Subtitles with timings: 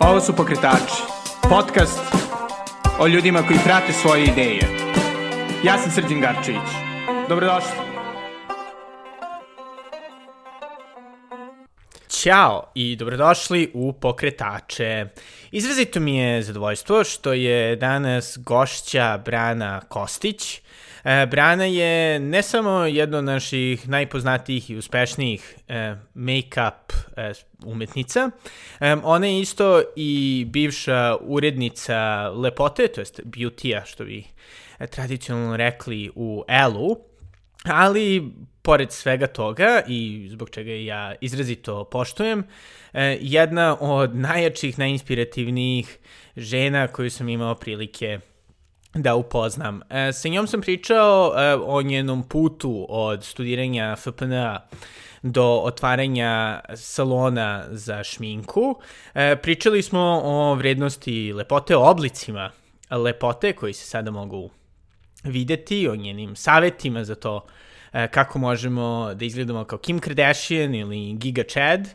[0.00, 1.02] Ovo su Pokretači,
[1.42, 2.00] podcast
[3.00, 4.60] o ljudima koji prate svoje ideje.
[5.64, 6.70] Ja sam Srđan Garčević.
[7.28, 7.70] Dobrodošli.
[12.08, 15.06] Ćao i dobrodošli u Pokretače.
[15.50, 20.60] Izrazito mi je zadovoljstvo što je danas gošća Brana Kostić,
[21.04, 27.32] Brana je ne samo jedna od naših najpoznatijih i uspešnijih e, make-up e,
[27.64, 28.30] umetnica,
[28.80, 34.24] e, ona je isto i bivša urednica lepote, to jest beauty-a, što bi
[34.78, 36.96] e, tradicionalno rekli u Elu,
[37.64, 42.44] ali pored svega toga i zbog čega ja izrazito poštujem,
[42.92, 45.98] e, jedna od najjačih, najinspirativnijih
[46.36, 48.20] žena koju sam imao prilike
[48.94, 49.80] da upoznam.
[49.90, 54.60] E, sa njom sam pričao e, o njenom putu od studiranja FPN-a
[55.22, 58.80] do otvaranja salona za šminku.
[59.14, 62.50] E, pričali smo o vrednosti lepote, o oblicima
[62.90, 64.50] lepote koji se sada mogu
[65.24, 67.46] videti, o njenim savetima za to
[68.10, 71.88] kako možemo da izgledamo kao Kim Kardashian ili Giga Chad,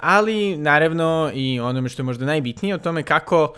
[0.00, 3.54] ali naravno i onome što je možda najbitnije o tome kako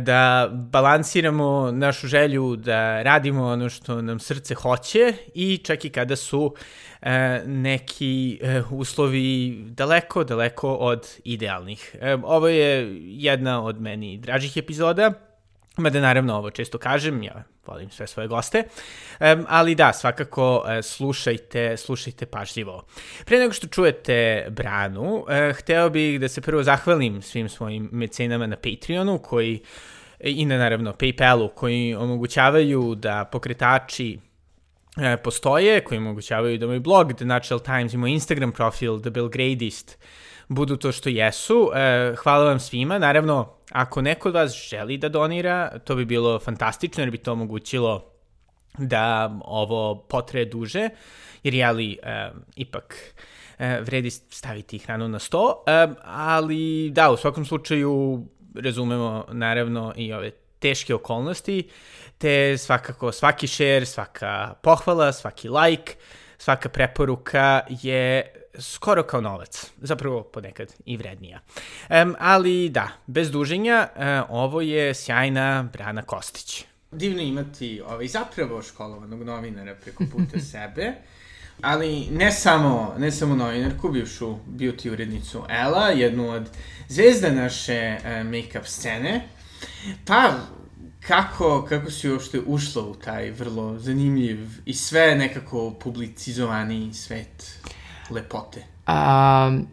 [0.00, 6.16] da balansiramo našu želju da radimo ono što nam srce hoće i čak i kada
[6.16, 6.54] su
[7.02, 11.96] e, neki e, uslovi daleko, daleko od idealnih.
[12.22, 15.27] Ovo je jedna od meni dražih epizoda,
[15.78, 18.64] mada naravno ovo često kažem, ja volim sve svoje goste,
[19.20, 22.86] um, ali da, svakako uh, slušajte, slušajte pažljivo.
[23.24, 28.46] Pre nego što čujete Branu, uh, hteo bih da se prvo zahvalim svim svojim mecenama
[28.46, 29.60] na Patreonu, koji
[30.20, 34.18] i na naravno Paypalu, koji omogućavaju da pokretači
[34.96, 39.10] e, postoje, koji omogućavaju da moj blog The Natural Times i moj Instagram profil The
[39.10, 39.98] Belgradist
[40.48, 41.70] budu to što jesu.
[41.74, 42.98] E, hvala vam svima.
[42.98, 47.32] Naravno, ako neko od vas želi da donira, to bi bilo fantastično jer bi to
[47.32, 48.12] omogućilo
[48.78, 50.88] da ovo potraje duže,
[51.42, 53.14] jer jeli e, ipak
[53.58, 60.12] e, vredi staviti hranu na sto, e, ali da, u svakom slučaju razumemo naravno i
[60.12, 61.68] ove teške okolnosti,
[62.18, 65.94] te svakako svaki share, svaka pohvala, svaki like,
[66.38, 71.40] svaka preporuka je skoro kao novac, zapravo ponekad i vrednija.
[71.90, 76.64] Um, ali da, bez duženja, uh, ovo je sjajna Brana Kostić.
[76.90, 80.92] Divno imati ovaj, zapravo školovanog novinara preko puta sebe,
[81.62, 86.48] ali ne samo, ne samo novinarku, bivšu beauty urednicu Ela, jednu od
[86.88, 89.28] zvezda naše uh, make-up scene,
[90.06, 90.34] pa
[91.06, 97.60] kako, kako si uopšte ušla u taj vrlo zanimljiv i sve nekako publicizovani svet
[98.10, 98.64] lepote?
[98.88, 99.66] Um,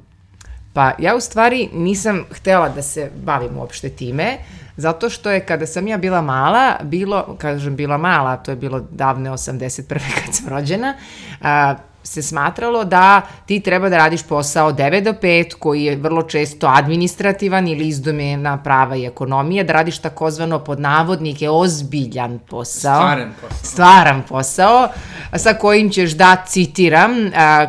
[0.73, 4.37] pa ja u stvari nisam htela da se bavim uopšte time,
[4.77, 8.79] zato što je kada sam ja bila mala, bilo, kažem bila mala, to je bilo
[8.79, 9.83] davne 81.
[10.25, 10.93] kad sam rođena,
[11.41, 11.75] a,
[12.05, 16.67] se smatralo da ti treba da radiš posao 9 do 5 koji je vrlo često
[16.67, 22.95] administrativan ili iz domena prava i ekonomije, da radiš takozvano pod navodnike ozbiljan posao.
[22.95, 23.63] Stvaran posao.
[23.63, 24.87] Stvaran posao
[25.35, 27.65] sa kojim ćeš da, citiram, a,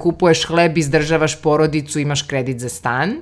[0.00, 3.20] kupuješ hleb, izdržavaš porodicu, imaš kredit za stan.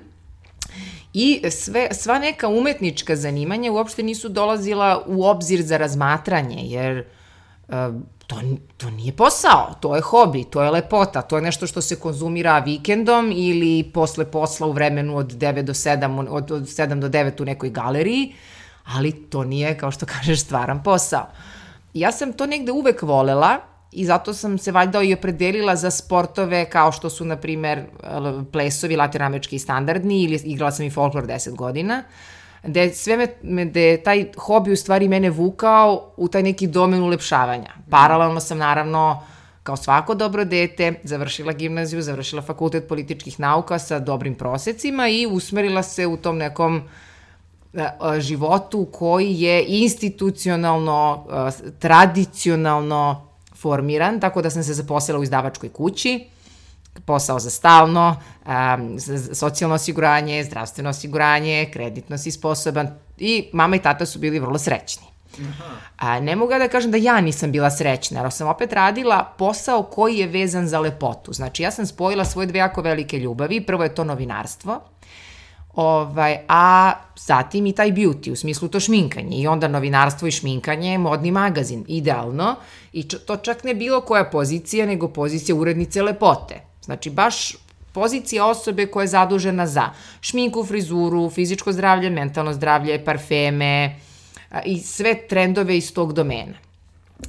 [1.13, 7.05] I sve, sva neka umetnička zanimanja uopšte nisu dolazila u obzir za razmatranje, jer
[8.27, 8.37] to,
[8.77, 12.59] to nije posao, to je hobi, to je lepota, to je nešto što se konzumira
[12.59, 17.43] vikendom ili posle posla u vremenu od 9 do 7, od, od 7 do 9
[17.43, 18.35] u nekoj galeriji,
[18.85, 21.27] ali to nije, kao što kažeš, stvaran posao.
[21.95, 23.59] Ja sam to negde uvek volela
[23.93, 27.85] i zato sam se valjda i opredelila za sportove kao što su, na primer,
[28.53, 32.05] plesovi latinoamerički standardni ili igrala sam i folklor 10 godina.
[32.07, 32.36] Uh,
[32.67, 37.03] gde sve me, da je taj hobi u stvari mene vukao u taj neki domen
[37.03, 37.73] ulepšavanja.
[37.91, 39.23] Paralelno sam naravno
[39.63, 45.83] kao svako dobro dete, završila gimnaziju, završila fakultet političkih nauka sa dobrim prosecima i usmerila
[45.83, 46.83] se u tom nekom
[47.75, 55.23] e, e, životu koji je institucionalno, e, tradicionalno formiran, tako da sam se zaposlila u
[55.23, 56.27] izdavačkoj kući
[57.05, 58.17] posao za stalno,
[58.47, 58.97] um,
[59.35, 62.89] socijalno osiguranje, zdravstveno osiguranje, kreditno si sposoban
[63.19, 65.07] i mama i tata su bili vrlo srećni.
[65.41, 65.75] Aha.
[65.97, 69.83] A, ne mogu da kažem da ja nisam bila srećna, jer sam opet radila posao
[69.83, 71.33] koji je vezan za lepotu.
[71.33, 73.61] Znači, ja sam spojila svoje dve jako velike ljubavi.
[73.61, 74.81] Prvo je to novinarstvo,
[75.75, 79.37] ovaj, a zatim i taj beauty, u smislu to šminkanje.
[79.37, 82.55] I onda novinarstvo i šminkanje, modni magazin, idealno.
[82.93, 86.66] I to čak ne bilo koja pozicija, nego pozicija urednice lepote.
[86.87, 87.53] Znači, baš
[87.93, 89.91] pozicija osobe koja je zadužena za
[90.21, 93.97] šminku, frizuru, fizičko zdravlje, mentalno zdravlje, parfeme
[94.65, 96.55] i sve trendove iz tog domena.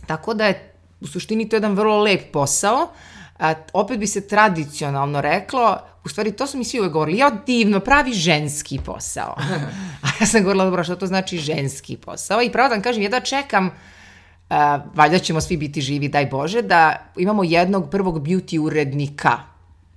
[0.08, 2.90] Tako da je u suštini to jedan vrlo lep posao,
[3.40, 7.32] a, opet bi se tradicionalno reklo, u stvari to su mi svi uvek govorili, ja
[7.46, 9.36] divno, pravi ženski posao.
[10.06, 12.42] A ja sam govorila, dobro, što to znači ženski posao?
[12.42, 13.74] I pravo da vam kažem, ja da čekam, uh,
[14.96, 19.40] valjda ćemo svi biti živi, daj Bože, da imamo jednog prvog beauty urednika.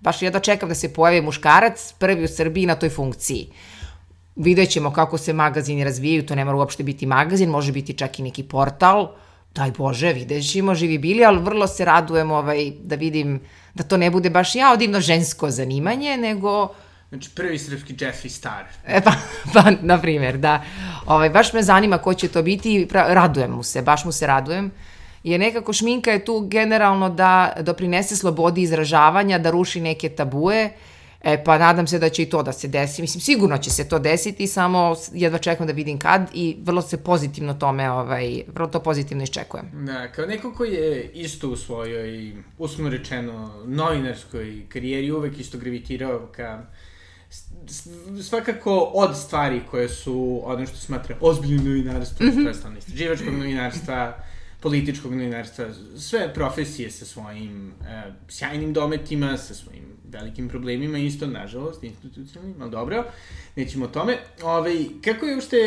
[0.00, 3.52] Baš ja da čekam da se pojavi muškarac, prvi u Srbiji na toj funkciji.
[4.36, 8.18] Vidjet ćemo kako se magazini razvijaju, to ne mora uopšte biti magazin, može biti čak
[8.18, 9.08] i neki portal,
[9.54, 13.40] daj Bože, vidjet ćemo, živi bili, ali vrlo se radujem ovaj, da vidim
[13.74, 16.74] da to ne bude baš ja odivno žensko zanimanje, nego...
[17.10, 18.64] Znači, prvi srpski Jeffree Star.
[18.86, 19.12] E, pa,
[19.54, 20.62] pa, na primjer, da.
[21.06, 24.26] Ovaj, baš me zanima ko će to biti i radujem mu se, baš mu se
[24.26, 24.70] radujem.
[25.24, 30.70] Jer nekako šminka je tu generalno da doprinese slobodi izražavanja, da ruši neke tabue,
[31.22, 33.02] E, pa nadam se da će i to da se desi.
[33.02, 37.04] Mislim, sigurno će se to desiti, samo jedva čekam da vidim kad i vrlo se
[37.04, 39.66] pozitivno tome, ovaj, vrlo to pozitivno iščekujem.
[39.86, 46.28] Da, kao neko koji je isto u svojoj, uslovno rečeno, novinarskoj karijeri uvek isto gravitirao
[46.36, 46.62] ka
[48.22, 52.62] svakako od stvari koje su ono što smatra ozbiljnim novinarstvom, mm -hmm.
[52.62, 54.16] to je istraživačkog novinarstva,
[54.60, 55.66] političkog novinarstva,
[55.98, 62.70] sve profesije sa svojim e, sjajnim dometima, sa svojim velikim problemima, isto, nažalost, institucionalnim, ali
[62.70, 63.04] dobro,
[63.56, 64.18] nećemo o tome.
[64.42, 65.58] Ove, ovaj, kako je ušte,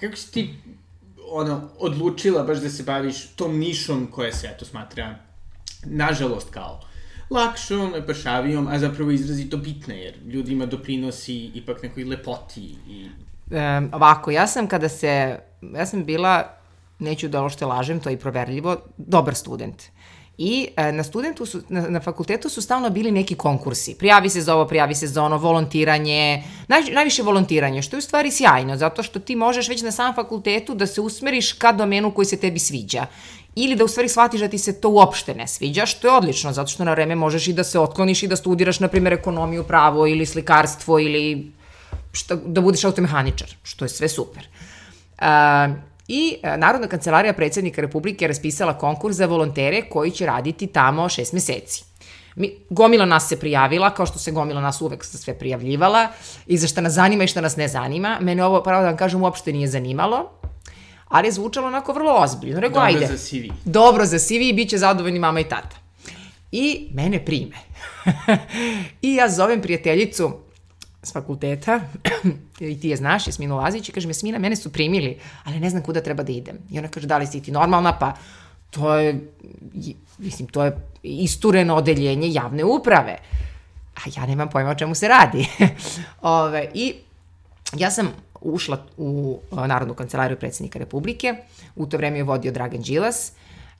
[0.00, 0.54] kako si ti
[1.30, 5.18] ono, odlučila baš da se baviš tom nišom koja se, eto, smatra,
[5.84, 6.89] nažalost, kao
[7.30, 13.08] lakšom, pašavijom, a zapravo izrazito bitna, jer ljudima doprinosi ipak nekoj lepoti i...
[13.50, 15.38] Um, ovako, ja sam kada se,
[15.74, 16.60] ja sam bila
[16.98, 19.82] neću da što lažem, to je i proverljivo, dobar student.
[20.42, 23.94] I e, na studentu su, na, na fakultetu su stalno bili neki konkursi.
[23.98, 28.02] Prijavi se za ovo, prijavi se za ono, volontiranje, naj, najviše volontiranje, što je u
[28.02, 32.10] stvari sjajno, zato što ti možeš već na samom fakultetu da se usmeriš ka domenu
[32.10, 33.06] koji se tebi sviđa
[33.54, 36.52] ili da u stvari shvatiš da ti se to uopšte ne sviđa, što je odlično,
[36.52, 39.64] zato što na vreme možeš i da se otkloniš i da studiraš, na primjer, ekonomiju,
[39.64, 41.52] pravo ili slikarstvo ili
[42.12, 44.48] šta, da budeš automehaničar, što je sve super.
[45.18, 45.26] Uh,
[46.10, 51.08] I e, Narodna kancelarija predsednika Republike je raspisala konkurs za volontere koji će raditi tamo
[51.08, 51.84] šest meseci.
[52.36, 56.08] Mi, gomila nas se prijavila, kao što se gomila nas uvek sve prijavljivala,
[56.46, 58.18] i za šta nas zanima i šta nas ne zanima.
[58.20, 60.30] Mene ovo, pravo da vam kažem, uopšte nije zanimalo,
[61.10, 62.60] ali je zvučalo onako vrlo ozbiljno.
[62.60, 63.06] Rekao, Dobro ajde.
[63.06, 63.52] za CV.
[63.64, 65.76] Dobro za CV i bit će zadovoljni mama i tata.
[66.52, 67.56] I mene prime.
[69.02, 70.32] I ja zovem prijateljicu
[71.02, 71.80] s fakulteta,
[72.60, 75.82] i ti je znaš, Jasmina Lazić, i kaže, Jasmina, mene su primili, ali ne znam
[75.82, 76.58] kuda treba da idem.
[76.70, 77.98] I ona kaže, da li si ti normalna?
[77.98, 78.12] Pa,
[78.70, 79.20] to je,
[80.18, 83.16] mislim, to je istureno odeljenje javne uprave.
[83.94, 85.48] A ja nemam pojma o čemu se radi.
[86.22, 86.94] Ove, I
[87.76, 88.08] ja sam
[88.40, 91.34] ušla u Narodnu kancelariju predsednika Republike,
[91.76, 93.32] u to vreme je vodio Dragan Đilas,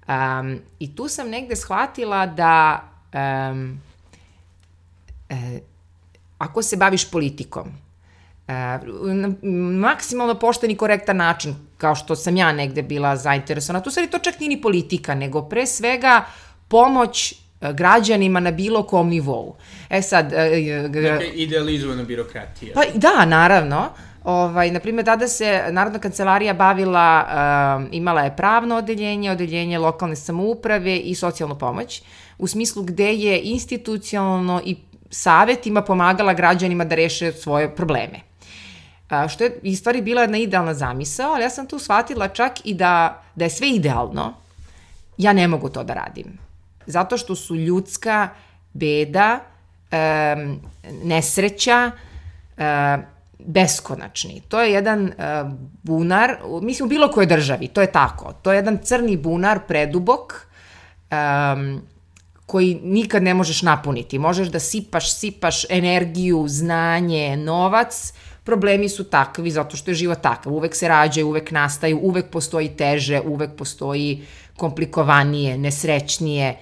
[0.09, 2.83] um, i tu sam negde shvatila da
[3.15, 3.81] um,
[5.29, 5.61] e,
[6.39, 7.69] ako se baviš politikom,
[8.49, 8.53] e,
[9.03, 9.31] na
[9.89, 14.19] maksimalno pošten i korektan način, kao što sam ja negde bila zainteresovana, tu stvari to
[14.19, 16.25] čak nije ni politika, nego pre svega
[16.69, 19.57] pomoć e, građanima na bilo kom nivou.
[19.91, 20.33] E sad...
[20.33, 22.75] E, dakle, idealizovana birokratija.
[22.75, 23.89] Pa da, naravno.
[24.25, 27.27] Ovaj, naprimjer, tada se Narodna kancelarija bavila,
[27.79, 32.03] um, imala je pravno odeljenje, odeljenje lokalne samouprave i socijalnu pomoć,
[32.39, 34.77] u smislu gde je institucionalno i
[35.11, 38.21] savetima pomagala građanima da reše svoje probleme.
[39.09, 42.53] A, što je i stvari bila jedna idealna zamisao, ali ja sam tu shvatila čak
[42.65, 44.35] i da, da je sve idealno,
[45.19, 46.39] ja ne mogu to da radim.
[46.87, 48.29] Zato što su ljudska
[48.73, 49.41] beda,
[49.93, 50.61] um,
[51.03, 51.91] nesreća,
[52.59, 53.03] um,
[53.47, 54.43] beskonačni.
[54.49, 58.33] To je jedan uh, bunar, mislim u bilo kojoj državi, to je tako.
[58.43, 60.47] To je jedan crni bunar, predubok,
[61.11, 61.83] um,
[62.47, 64.19] koji nikad ne možeš napuniti.
[64.19, 68.13] Možeš da sipaš, sipaš energiju, znanje, novac,
[68.45, 70.53] problemi su takvi zato što je život takav.
[70.53, 74.25] Uvek se rađaju, uvek nastaju, uvek postoji teže, uvek postoji
[74.57, 76.59] komplikovanije, nesrećnije.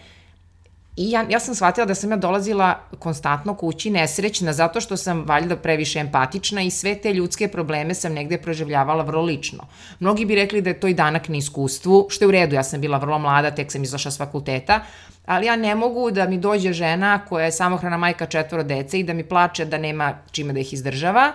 [0.98, 5.22] I ja, ja sam shvatila da sam ja dolazila konstantno kući nesrećna zato što sam
[5.26, 9.66] valjda previše empatična i sve te ljudske probleme sam negde proživljavala vrlo lično.
[10.00, 12.62] Mnogi bi rekli da je to i danak na iskustvu, što je u redu, ja
[12.62, 14.80] sam bila vrlo mlada, tek sam izašla s fakulteta,
[15.26, 19.04] ali ja ne mogu da mi dođe žena koja je samohrana majka četvoro dece i
[19.04, 21.32] da mi plače da nema čime da ih izdržava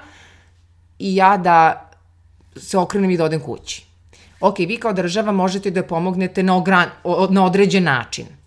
[1.00, 1.90] i ja da
[2.56, 3.86] se okrenem i da odem kući.
[4.42, 6.90] Ok, vi kao država možete da pomognete na, ogran,
[7.30, 8.43] na određen način.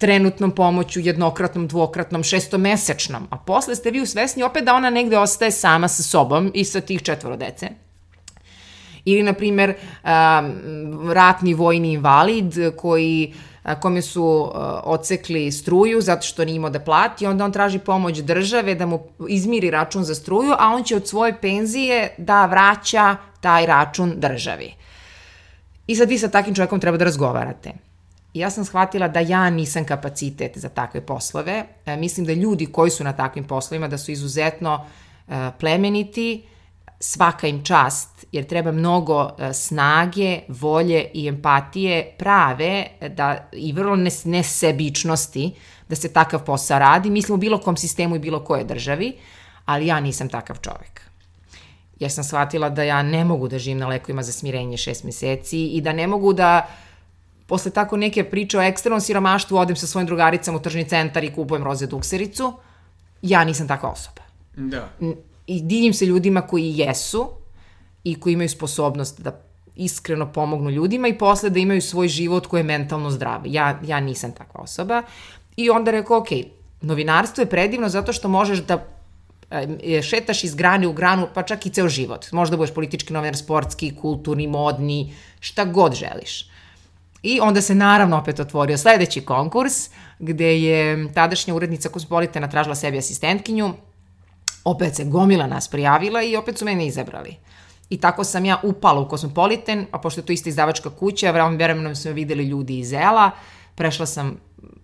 [0.00, 5.50] Trenutnom pomoću, jednokratnom, dvokratnom, šestomesečnom, a posle ste vi usvesni opet da ona negde ostaje
[5.50, 7.68] sama sa sobom i sa tih četvoro dece.
[9.04, 13.34] Ili, na primer, um, ratni vojni invalid koji
[13.80, 18.18] kome su uh, ocekli struju zato što nije imao da plati, onda on traži pomoć
[18.18, 23.16] države da mu izmiri račun za struju, a on će od svoje penzije da vraća
[23.40, 24.74] taj račun državi.
[25.86, 27.89] I sad vi sa takvim čovjekom treba da razgovarate.
[28.34, 31.64] Ja sam shvatila da ja nisam kapacitet za takve poslove.
[31.86, 34.86] E, mislim da ljudi koji su na takvim poslovima da su izuzetno
[35.28, 36.42] e, plemeniti,
[37.00, 43.96] svaka im čast, jer treba mnogo e, snage, volje i empatije prave da, i vrlo
[43.96, 45.52] nes, nesebičnosti
[45.88, 47.10] da se takav posao radi.
[47.10, 49.12] Mislim u bilo kom sistemu i bilo koje državi,
[49.64, 51.00] ali ja nisam takav čovek.
[52.00, 55.66] Ja sam shvatila da ja ne mogu da živim na lekovima za smirenje šest meseci
[55.66, 56.68] i da ne mogu da
[57.50, 61.32] posle tako neke priče o ekstremnom siromaštvu odem sa svojim drugaricama u tržni centar i
[61.34, 62.52] kupujem roze duksericu.
[63.22, 64.22] Ja nisam takva osoba.
[64.56, 64.88] Da
[65.50, 67.28] i divim se ljudima koji jesu
[68.04, 69.40] i koji imaju sposobnost da
[69.76, 73.40] iskreno pomognu ljudima i posle da imaju svoj život koji je mentalno zdrav.
[73.46, 75.02] Ja, ja nisam takva osoba.
[75.56, 76.28] I onda rekao, ok,
[76.80, 78.78] novinarstvo je predivno zato što možeš da
[79.50, 82.32] e, šetaš iz grane u granu, pa čak i ceo život.
[82.32, 86.49] Možda budeš politički novinar, sportski, kulturni, modni, šta god želiš.
[87.22, 92.98] I onda se naravno opet otvorio sledeći konkurs, gde je tadašnja urednica Kosmopolitana tražila sebi
[92.98, 93.74] asistentkinju,
[94.64, 97.36] opet se gomila nas prijavila i opet su mene izabrali.
[97.90, 101.56] I tako sam ja upala u Kosmopolitan, a pošto je to ista izdavačka kuća, vremenom
[101.56, 103.30] vremenom su videli ljudi iz Ela,
[103.74, 104.36] prešla sam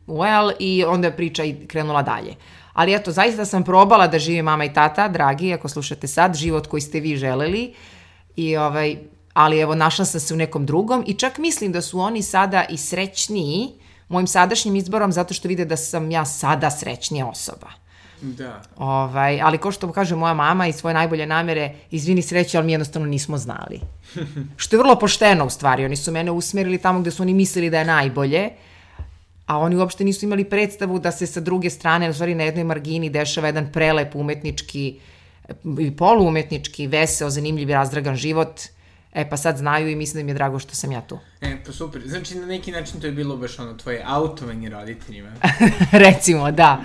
[0.06, 2.34] u El i onda je priča i krenula dalje.
[2.72, 6.66] Ali eto, zaista sam probala da živi mama i tata, dragi, ako slušate sad, život
[6.66, 7.74] koji ste vi želeli.
[8.36, 8.96] I ovaj,
[9.36, 12.64] ali evo, našla sam se u nekom drugom i čak mislim da su oni sada
[12.70, 13.68] i srećniji
[14.08, 17.68] mojim sadašnjim izborom zato što vide da sam ja sada srećnija osoba.
[18.20, 18.62] Da.
[18.76, 22.72] Ovaj, ali ko što kaže moja mama i svoje najbolje namere, izvini sreće, ali mi
[22.72, 23.80] jednostavno nismo znali.
[24.62, 25.84] što je vrlo pošteno u stvari.
[25.84, 28.50] Oni su mene usmerili tamo gde su oni mislili da je najbolje,
[29.46, 32.64] a oni uopšte nisu imali predstavu da se sa druge strane, u stvari na jednoj
[32.64, 34.98] margini dešava jedan prelep umetnički
[35.80, 38.75] i poluumetnički, veseo, zanimljiv i razdragan život.
[39.16, 41.18] E pa sad znaju i mislim da mi je drago što sam ja tu.
[41.40, 42.02] E, pa super.
[42.06, 45.30] Znači na neki način to je bilo baš ono tvoje autovanje roditeljima.
[46.06, 46.80] Recimo, da.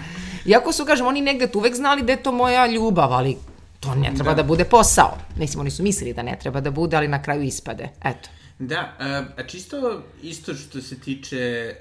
[0.46, 3.38] Iako su, kažem, oni negde tu uvek znali da je to moja ljubav, ali
[3.80, 5.18] to ne treba da, da bude posao.
[5.36, 7.90] Mislim, oni su mislili da ne treba da bude, ali na kraju ispade.
[8.04, 8.30] Eto.
[8.60, 8.94] Da,
[9.38, 11.76] a čisto isto što se tiče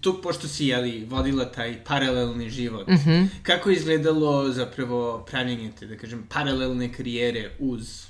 [0.00, 3.28] tu, pošto si, jeli, vodila taj paralelni život, mm -hmm.
[3.42, 8.07] kako je izgledalo zapravo pravljenje te, da kažem, paralelne karijere uz...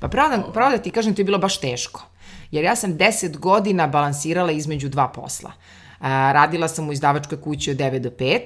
[0.00, 2.06] Pa pravo da, pravo da ti kažem, to je bilo baš teško.
[2.50, 5.52] Jer ja sam deset godina balansirala između dva posla.
[6.00, 8.40] A, radila sam u izdavačkoj kući od 9 do 5,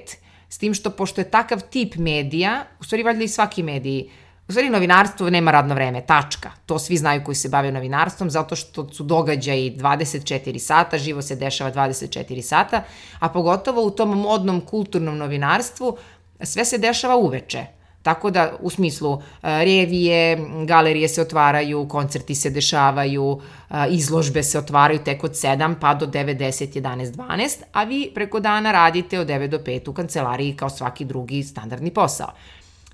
[0.48, 4.10] s tim što pošto je takav tip medija, u stvari valjda i svaki mediji,
[4.48, 6.50] U stvari, novinarstvo nema radno vreme, tačka.
[6.66, 11.36] To svi znaju koji se bave novinarstvom, zato što su događaji 24 sata, živo se
[11.36, 12.82] dešava 24 sata,
[13.18, 15.96] a pogotovo u tom modnom kulturnom novinarstvu
[16.42, 17.66] sve se dešava uveče.
[18.08, 24.58] Tako da, u smislu, e, revije, galerije se otvaraju, koncerti se dešavaju, e, izložbe se
[24.58, 29.20] otvaraju tek od 7 pa do 9, 10, 11, 12, a vi preko dana radite
[29.20, 32.32] od 9 do 5 u kancelariji kao svaki drugi standardni posao.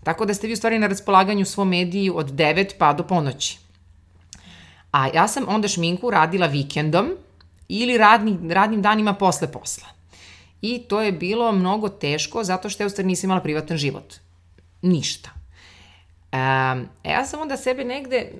[0.02, 3.59] Tako da ste vi u stvari na raspolaganju svom mediju od 9 pa do ponoći.
[4.92, 7.14] A ja sam onda šminku radila vikendom
[7.68, 9.88] ili radni, radnim danima posle posla.
[10.62, 14.24] I to je bilo mnogo teško zato što ja u stvari nisam imala privatan život
[14.85, 15.31] ništa.
[16.33, 18.33] Um, ja sam onda sebe negde,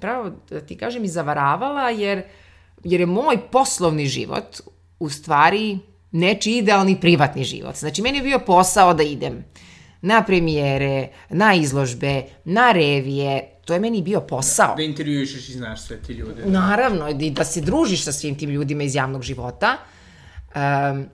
[0.00, 2.22] pravo da ti kažem, i zavaravala, jer,
[2.84, 4.60] jer je moj poslovni život
[4.98, 5.78] u stvari
[6.10, 7.76] neči idealni privatni život.
[7.76, 9.44] Znači, meni je bio posao da idem
[10.00, 14.74] na premijere, na izložbe, na revije, to je meni bio posao.
[14.76, 16.42] Da intervjuišeš i znaš sve ti ljude.
[16.42, 16.50] Da.
[16.50, 19.76] Naravno, i da se družiš sa svim tim ljudima iz javnog života.
[20.54, 21.06] Um,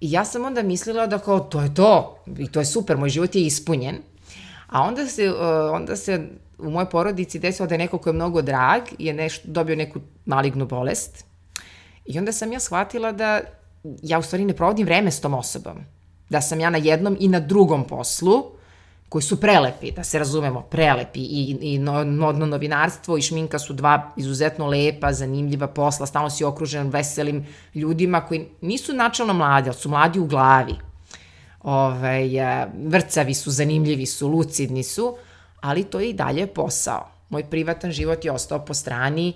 [0.00, 3.08] I ja sam onda mislila da kao, to je to, i to je super, moj
[3.08, 3.96] život je ispunjen.
[4.66, 5.36] A onda se, uh,
[5.72, 6.28] onda se
[6.58, 10.00] u mojoj porodici desilo da je neko ko je mnogo drag je nešto, dobio neku
[10.26, 11.24] malignu bolest.
[12.04, 13.40] I onda sam ja shvatila da
[14.02, 15.78] ja u stvari ne provodim vreme s tom osobom.
[16.30, 18.57] Da sam ja na jednom i na drugom poslu,
[19.08, 24.12] koji su prelepi, da se razumemo, prelepi i, i modno novinarstvo i šminka su dva
[24.16, 29.88] izuzetno lepa, zanimljiva posla, stalno si okružen veselim ljudima koji nisu načalno mladi, ali su
[29.88, 30.74] mladi u glavi.
[31.62, 32.28] Ove, ovaj,
[32.86, 35.16] vrcavi su, zanimljivi su, lucidni su,
[35.60, 37.08] ali to je i dalje posao.
[37.28, 39.34] Moj privatan život je ostao po strani,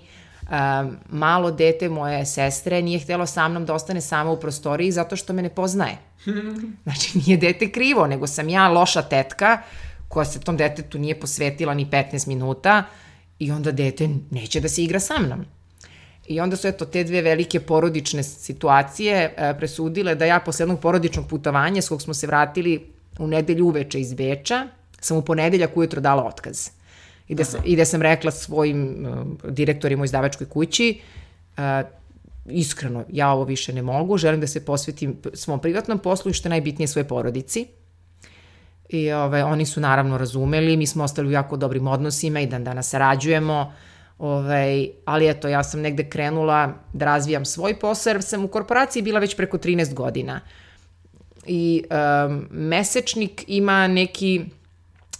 [0.53, 5.15] Um, malo dete moje sestre nije htjelo sa mnom da ostane sama u prostoriji zato
[5.15, 5.97] što me ne poznaje.
[6.83, 9.61] Znači, nije dete krivo, nego sam ja loša tetka
[10.07, 12.83] koja se tom detetu nije posvetila ni 15 minuta
[13.39, 15.45] i onda dete neće da se igra sa mnom.
[16.27, 20.79] I onda su eto te dve velike porodične situacije e, presudile da ja posle jednog
[20.79, 24.67] porodičnog putovanja s kog smo se vratili u nedelju uveče iz Beča,
[24.99, 26.69] sam u ponedeljak ujutro dala otkaz.
[27.27, 30.99] I da, sam, i da sam rekla svojim uh, direktorima u izdavačkoj kući,
[31.57, 31.63] uh,
[32.45, 36.47] iskreno, ja ovo više ne mogu, želim da se posvetim svom privatnom poslu i što
[36.47, 37.67] je najbitnije svoje porodici.
[38.89, 42.63] I ovaj, oni su naravno razumeli, mi smo ostali u jako dobrim odnosima i dan
[42.63, 43.73] danas sarađujemo,
[44.19, 49.03] ovaj, ali eto, ja sam negde krenula da razvijam svoj posao, jer sam u korporaciji
[49.03, 50.41] bila već preko 13 godina.
[51.45, 54.45] I um, mesečnik ima neki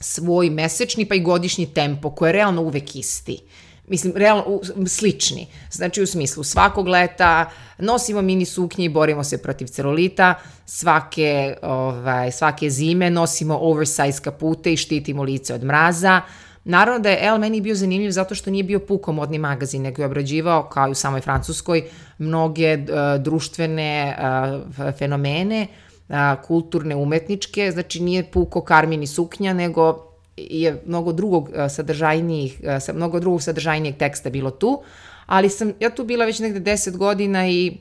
[0.04, 3.40] svoj mesečni pa i godišnji tempo koji je realno uvek isti.
[3.88, 5.48] Mislim, realno, u, slični.
[5.72, 10.34] Znači, u smislu, svakog leta nosimo mini suknje i borimo se protiv celulita,
[10.66, 16.22] svake, ovaj, svake zime nosimo oversize kapute i štitimo lice od mraza.
[16.64, 20.02] Naravno da je El meni bio zanimljiv zato što nije bio puko modni magazin, nego
[20.02, 21.84] je obrađivao, kao i u samoj Francuskoj,
[22.18, 25.68] mnoge uh, društvene uh, fenomene,
[26.10, 33.20] a, kulturne, umetničke, znači nije puko karmini suknja, nego je mnogo drugog sadržajnijih, sa mnogo
[33.20, 34.82] drugog sadržajnijeg teksta bilo tu,
[35.26, 37.78] ali sam ja tu bila već negde 10 godina i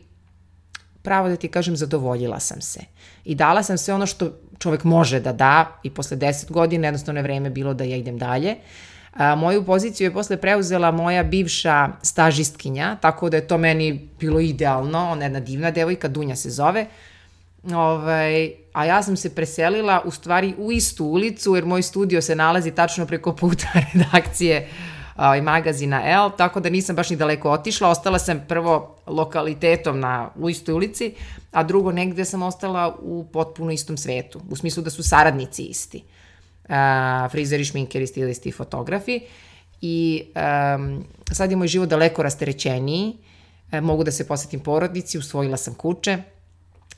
[1.02, 2.80] pravo da ti kažem, zadovoljila sam se.
[3.24, 7.18] I dala sam sve ono što čovek može da da i posle 10 godina jednostavno
[7.18, 8.56] je vreme bilo da ja idem dalje.
[9.12, 14.40] A, moju poziciju je posle preuzela moja bivša stažistkinja, tako da je to meni bilo
[14.40, 16.86] idealno, ona je jedna divna devojka, Dunja se zove,
[17.70, 22.36] Ovaj, a ja sam se preselila u stvari u istu ulicu, jer moj studio se
[22.36, 24.68] nalazi tačno preko puta redakcije
[25.16, 27.88] ovaj, magazina L, tako da nisam baš ni daleko otišla.
[27.88, 31.14] Ostala sam prvo lokalitetom na, u istoj ulici,
[31.50, 36.04] a drugo negde sam ostala u potpuno istom svetu, u smislu da su saradnici isti.
[36.62, 39.20] Uh, frizeri, šminkeri, stilisti fotografi.
[39.80, 40.24] I
[40.76, 43.16] um, sad je moj život daleko rasterećeniji,
[43.72, 46.22] e, mogu da se posetim porodici, usvojila sam kuće,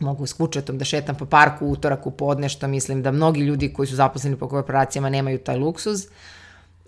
[0.01, 3.73] mogu s kučetom da šetam po parku utorak u podne, što mislim da mnogi ljudi
[3.73, 6.07] koji su zaposleni po korporacijama nemaju taj luksuz.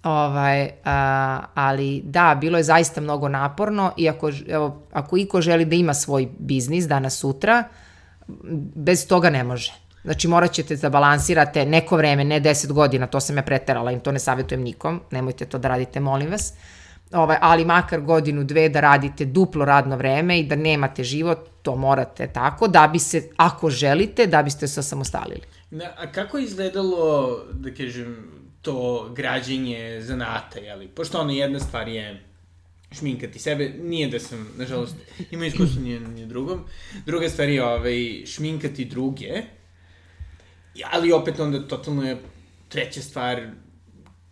[0.02, 5.64] Ovaj, a, ali da, bilo je zaista mnogo naporno i ako, evo, ako iko želi
[5.64, 7.64] da ima svoj biznis danas sutra,
[8.74, 9.72] bez toga ne može.
[10.04, 14.00] Znači morat ćete da balansirate neko vreme, ne 10 godina, to sam ja preterala, im
[14.00, 16.52] to ne savjetujem nikom, nemojte to da radite, molim vas.
[16.52, 21.38] Uh, ovaj, ali makar godinu, dve da radite duplo radno vreme i da nemate život,
[21.62, 25.40] to morate tako, da bi se, ako želite, da biste se osamostalili.
[25.70, 28.16] Na, a kako je izgledalo, da kažem,
[28.62, 30.88] to građenje zanata, jeli?
[30.88, 32.22] Pošto ono jedna stvar je
[32.92, 34.96] šminkati sebe, nije da sam, nažalost,
[35.30, 36.64] imao iskustvo nije, nije drugom.
[37.06, 39.42] Druga stvar je ovaj, šminkati druge,
[40.92, 42.16] ali opet onda totalno je
[42.68, 43.46] treća stvar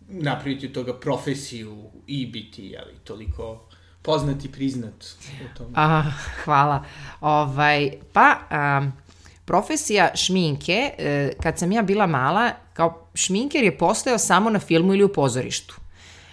[0.09, 3.67] napraviti od toga profesiju i biti, jeli, toliko
[4.01, 5.05] poznat i priznat
[5.45, 5.67] u tom.
[5.75, 6.03] A,
[6.43, 6.83] hvala.
[7.21, 8.81] Ovaj, pa, a,
[9.45, 14.93] profesija šminke, e, kad sam ja bila mala, kao šminker je postojao samo na filmu
[14.93, 15.75] ili u pozorištu.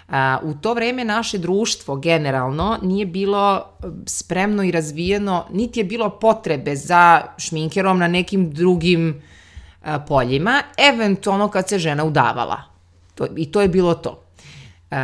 [0.08, 3.68] A, u to vreme naše društvo generalno nije bilo
[4.06, 9.22] spremno i razvijeno, niti je bilo potrebe za šminkerom na nekim drugim
[9.82, 12.71] a, poljima, eventualno kad se žena udavala.
[13.14, 14.24] To, I to je bilo to.
[14.90, 14.96] Uh,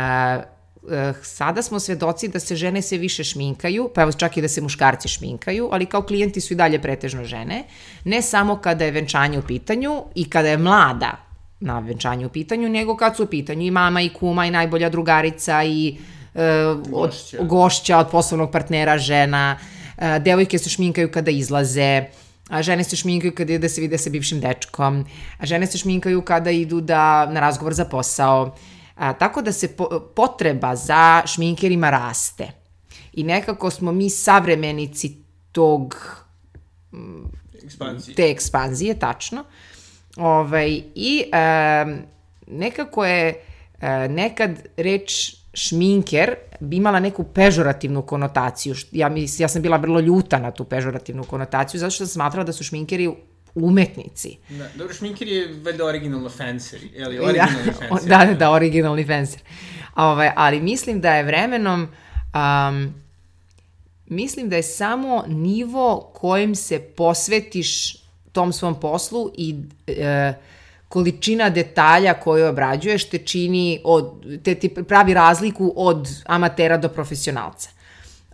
[1.23, 4.61] sada smo svedoci da se žene sve više šminkaju, pa evo čak i da se
[4.61, 7.63] muškarci šminkaju, ali kao klijenti su i dalje pretežno žene,
[8.03, 11.17] ne samo kada je venčanje u pitanju i kada je mlada
[11.59, 14.89] na venčanju u pitanju, nego kad su u pitanju i mama i kuma i najbolja
[14.89, 15.97] drugarica i
[16.33, 16.41] uh,
[16.93, 17.37] od, gošća.
[17.43, 19.57] gošća od poslovnog partnera žena,
[19.97, 22.05] uh, devojke se šminkaju kada izlaze,
[22.49, 25.05] a žene se šminkaju kada idu da se vide sa bivšim dečkom,
[25.37, 28.55] a žene se šminkaju kada idu da, na razgovor za posao.
[28.95, 32.51] A, tako da se po, potreba za šminkerima raste.
[33.13, 35.15] I nekako smo mi savremenici
[35.51, 35.95] tog
[37.63, 38.15] ekspanzije.
[38.15, 39.43] te ekspanzije, tačno.
[40.17, 41.85] Ovaj, I e,
[42.47, 43.43] nekako je
[43.81, 48.75] e, nekad reč šminker bi imala neku pežorativnu konotaciju.
[48.91, 52.43] Ja, mis, ja sam bila vrlo ljuta na tu pežorativnu konotaciju, zato što sam smatrala
[52.43, 53.09] da su šminkeri
[53.55, 54.37] umetnici.
[54.49, 58.09] Da, dobro, šminker je valjda originalno fencer, li originalni da, fencer.
[58.09, 59.41] Da, da, da, originalni fencer.
[59.95, 61.87] Ove, ali mislim da je vremenom,
[62.33, 62.93] um,
[64.05, 67.95] mislim da je samo nivo kojim se posvetiš
[68.31, 69.55] tom svom poslu i
[69.87, 70.35] uh,
[70.89, 77.69] količina detalja koju obrađuješ te čini, od, te ti pravi razliku od amatera do profesionalca.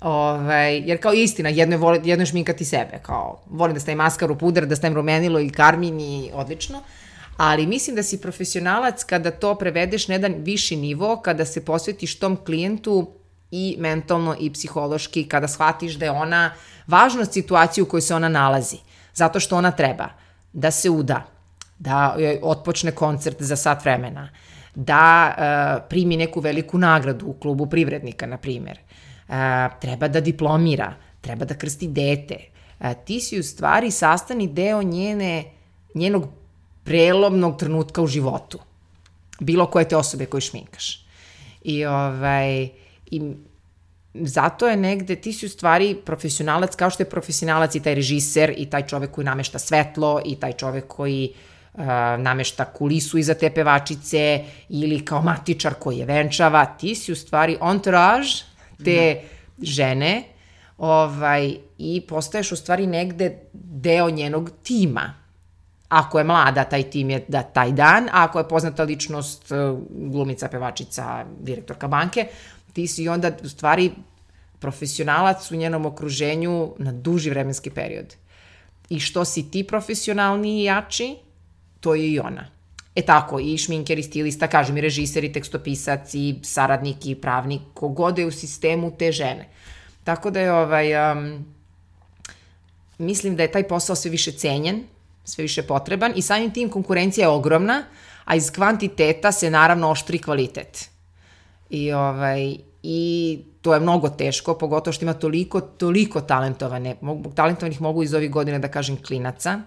[0.01, 3.97] Ovaj, jer kao istina, jedno je, voli, jedno je šminkati sebe, kao volim da stavim
[3.97, 6.81] maskaru, puder, da stavim rumenilo i karmin i odlično,
[7.37, 12.19] ali mislim da si profesionalac kada to prevedeš na jedan viši nivo, kada se posvetiš
[12.19, 13.07] tom klijentu
[13.51, 16.51] i mentalno i psihološki, kada shvatiš da je ona
[16.87, 18.77] važnost situacije u kojoj se ona nalazi,
[19.13, 20.09] zato što ona treba
[20.53, 21.34] da se uda,
[21.79, 24.29] da otpočne koncert za sat vremena,
[24.75, 28.79] da uh, primi neku veliku nagradu u klubu privrednika, na primjer,
[29.27, 32.37] a, treba da diplomira, treba da krsti dete.
[32.79, 35.43] A, ti si u stvari sastani deo njene,
[35.93, 36.27] njenog
[36.83, 38.59] prelomnog trenutka u životu.
[39.39, 41.05] Bilo koje te osobe koje šminkaš.
[41.63, 42.69] I, ovaj,
[43.11, 43.21] i
[44.13, 48.53] zato je negde, ti si u stvari profesionalac kao što je profesionalac i taj režiser
[48.57, 51.54] i taj čovek koji namešta svetlo i taj čovek koji uh,
[52.17, 57.57] namešta kulisu iza te pevačice ili kao matičar koji je venčava, ti si u stvari
[57.71, 58.27] entourage
[58.83, 59.21] te
[59.61, 60.23] žene
[60.77, 65.13] ovaj, i postaješ u stvari negde deo njenog tima.
[65.89, 69.55] Ako je mlada, taj tim je da taj dan, a ako je poznata ličnost, e,
[69.89, 72.27] glumica, pevačica, direktorka banke,
[72.73, 73.91] ti si onda u stvari
[74.59, 78.15] profesionalac u njenom okruženju na duži vremenski period.
[78.89, 81.15] I što si ti profesionalniji i jači,
[81.85, 82.47] to je i ona.
[82.95, 87.61] E tako, i šminker, i stilista, kažem, i režiser, i tekstopisac, i saradnik, i pravnik,
[87.73, 89.49] kogode je u sistemu te žene.
[90.03, 91.45] Tako da je ovaj, um,
[92.97, 94.83] mislim da je taj posao sve više cenjen,
[95.23, 97.83] sve više potreban i samim tim konkurencija je ogromna,
[98.25, 100.89] a iz kvantiteta se naravno oštri kvalitet.
[101.69, 106.95] I, ovaj, i to je mnogo teško, pogotovo što ima toliko, toliko talentovane,
[107.35, 109.61] talentovanih mogu iz ovih godina da kažem klinaca,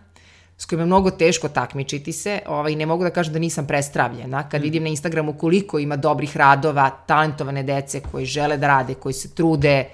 [0.59, 4.49] s kojima je mnogo teško takmičiti se, ovaj, ne mogu da kažem da nisam prestravljena.
[4.49, 4.65] Kad mm.
[4.65, 9.35] vidim na Instagramu koliko ima dobrih radova, talentovane dece koji žele da rade, koji se
[9.35, 9.85] trude,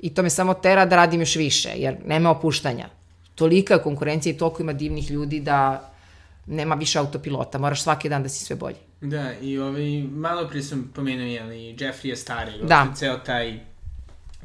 [0.00, 2.88] i to me samo tera da radim još više, jer nema opuštanja.
[3.34, 5.90] Tolika konkurencija i toliko ima divnih ljudi da
[6.46, 8.76] nema više autopilota, moraš svaki dan da si sve bolji.
[9.00, 12.86] Da, i ovaj, malo prije sam pomenuo, jeli, Jeffrey je stari, da.
[12.96, 13.60] ceo taj,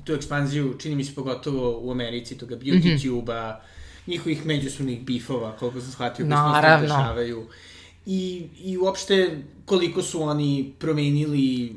[0.04, 3.10] tu ekspanziju, čini mi se pogotovo u Americi, toga beauty mm -hmm.
[3.10, 3.62] tube-a,
[4.08, 7.48] njihovih međusobnih bifova, koliko sam shvatio, koji se dešavaju.
[8.06, 11.76] I, I uopšte koliko su oni promenili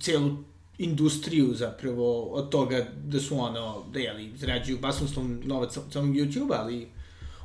[0.00, 0.36] celu
[0.78, 6.88] industriju zapravo od toga da su ono, da jeli, zrađuju basnoslovno novac samog YouTube, ali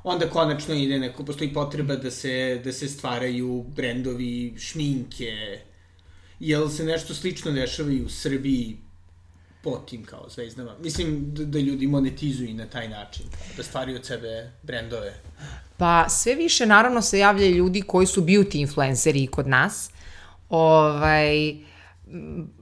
[0.03, 5.59] onda konačno ide neko, postoji potreba da se, da se stvaraju brendovi, šminke,
[6.39, 8.77] jel se nešto slično dešava i u Srbiji
[9.65, 10.71] po tim kao zvezdama.
[10.83, 13.25] Mislim da, da ljudi monetizuju na taj način,
[13.57, 15.13] da stvaraju od sebe brendove.
[15.77, 19.89] Pa sve više naravno se javljaju ljudi koji su beauty influenceri i kod nas.
[20.49, 21.55] Ovaj,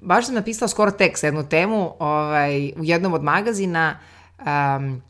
[0.02, 4.00] baš sam napisala skoro tekst jednu temu ovaj, u jednom od magazina
[4.40, 5.02] um,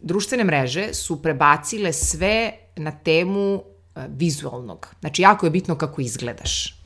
[0.00, 4.94] društvene mreže su prebacile sve na temu uh, vizualnog.
[5.00, 6.79] Znači, jako je bitno kako izgledaš.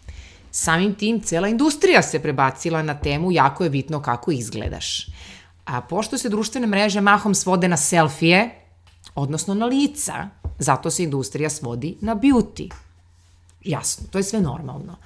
[0.56, 5.06] Samim tim, cela industrija se prebacila na temu jako je bitno kako izgledaš.
[5.64, 8.50] A pošto se društvene mreže mahom svode na selfije,
[9.14, 12.70] odnosno na lica, zato se industrija svodi na beauty.
[13.64, 14.96] Jasno, to je sve normalno.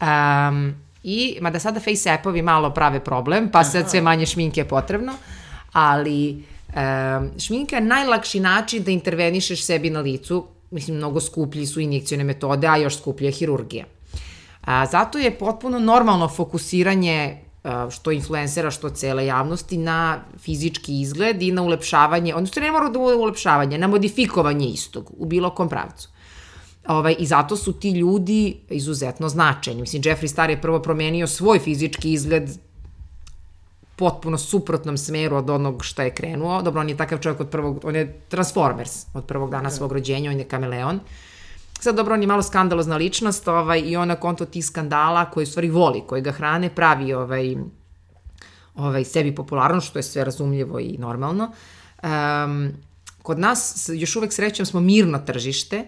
[0.00, 4.68] Um, I, mada sada face appovi malo prave problem, pa sad sve manje šminke je
[4.68, 5.12] potrebno,
[5.72, 11.80] ali um, šminka je najlakši način da intervenišeš sebi na licu, mislim, mnogo skuplji su
[11.80, 13.84] injekcijone metode, a još skuplja je hirurgija.
[14.64, 17.38] A, zato je potpuno normalno fokusiranje
[17.90, 22.98] što influencera, što cele javnosti na fizički izgled i na ulepšavanje, odnosno ne mora da
[22.98, 26.08] bude ulepšavanje, na modifikovanje istog u bilo kom pravcu.
[26.88, 29.80] Ovaj, I zato su ti ljudi izuzetno značajni.
[29.80, 32.50] Mislim, Jeffree Star je prvo promenio svoj fizički izgled
[33.96, 36.62] potpuno suprotnom smeru od onog što je krenuo.
[36.62, 40.30] Dobro, on je takav čovjek od prvog, on je Transformers od prvog dana svog rođenja,
[40.30, 40.96] on je kameleon.
[40.96, 41.02] Uh,
[41.80, 45.42] Sad dobro, on je malo skandalozna ličnost ovaj, i on na konto tih skandala koje
[45.42, 47.56] u stvari voli, koje ga hrane, pravi ovaj,
[48.74, 51.52] ovaj, sebi popularno, što je sve razumljivo i normalno.
[52.02, 52.72] Um,
[53.22, 55.84] kod nas još uvek srećem smo mirno tržište,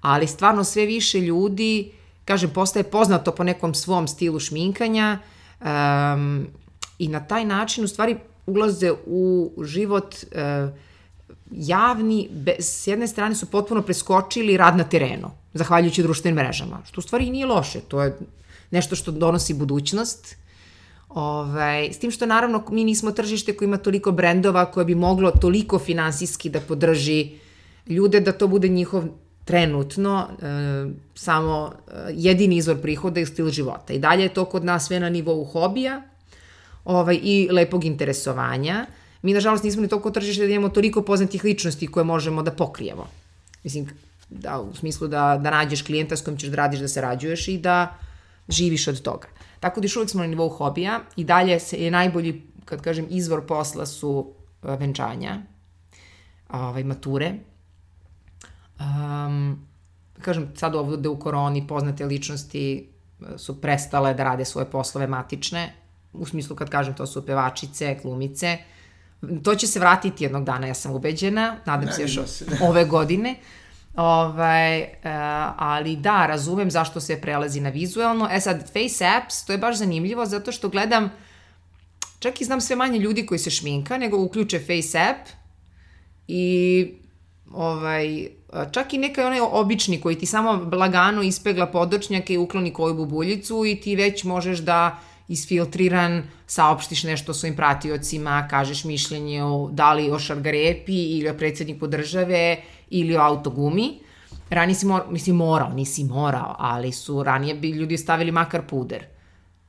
[0.00, 1.92] ali stvarno sve više ljudi,
[2.24, 5.18] kažem, postaje poznato po nekom svom stilu šminkanja
[5.60, 6.46] um,
[6.98, 10.74] i na taj način u stvari ulaze u život uh,
[11.50, 17.00] javni, be, s jedne strane su potpuno preskočili rad na terenu, zahvaljujući društvenim mrežama, što
[17.00, 18.18] u stvari nije loše, to je
[18.70, 20.36] nešto što donosi budućnost,
[21.08, 25.30] Ovaj, s tim što naravno mi nismo tržište koje ima toliko brendova koje bi moglo
[25.30, 27.30] toliko finansijski da podrži
[27.86, 29.04] ljude da to bude njihov
[29.44, 30.46] trenutno e,
[31.14, 33.92] samo e, jedini izvor prihoda i stil života.
[33.92, 36.02] I dalje je to kod nas sve na nivou hobija,
[36.84, 38.86] ovaj, i lepog interesovanja.
[39.26, 43.08] Mi, nažalost, nismo ni toliko tržište da imamo toliko poznatih ličnosti koje možemo da pokrijemo.
[43.64, 43.88] Mislim,
[44.30, 47.48] da, u smislu da, da nađeš klijenta s kojim ćeš da radiš, da se rađuješ
[47.48, 47.96] i da
[48.48, 49.28] živiš od toga.
[49.60, 53.06] Tako da još uvijek smo na nivou hobija i dalje se je najbolji, kad kažem,
[53.10, 54.30] izvor posla su
[54.62, 55.42] e, venčanja,
[56.48, 57.32] ovaj, mature.
[58.78, 59.66] Um,
[60.22, 65.74] kažem, sad ovde u koroni poznate ličnosti e, su prestale da rade svoje poslove matične,
[66.12, 68.58] u smislu kad kažem to su pevačice, glumice,
[69.42, 72.18] to će se vratiti jednog dana, ja sam ubeđena, nadam se još
[72.68, 73.34] ove godine,
[73.96, 74.86] Ovaj, uh,
[75.56, 78.28] ali da, razumem zašto se prelazi na vizuelno.
[78.32, 81.10] E sad, face apps, to je baš zanimljivo zato što gledam,
[82.18, 85.28] čak i znam sve manje ljudi koji se šminka, nego uključe face app
[86.28, 86.86] i
[87.52, 88.28] ovaj,
[88.72, 93.64] čak i neka onaj obični koji ti samo lagano ispegla podočnjake i ukloni koju bubuljicu
[93.66, 100.10] i ti već možeš da isfiltriran saopštiš nešto svojim pratiocima, kažeš mišljenje o, da li
[100.10, 102.56] o Šargarepi ili o predsedniku države
[102.90, 103.98] ili o autogumi.
[104.50, 109.04] Ranije si morao, mislim morao, nisi morao, ali su ranije bi ljudi stavili makar puder.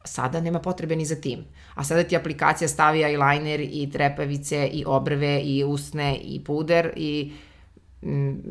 [0.06, 1.46] Sada nema potrebe ni za tim.
[1.76, 7.32] A sada ti aplikacija stavi eyeliner i trepavice i obrve i usne i puder i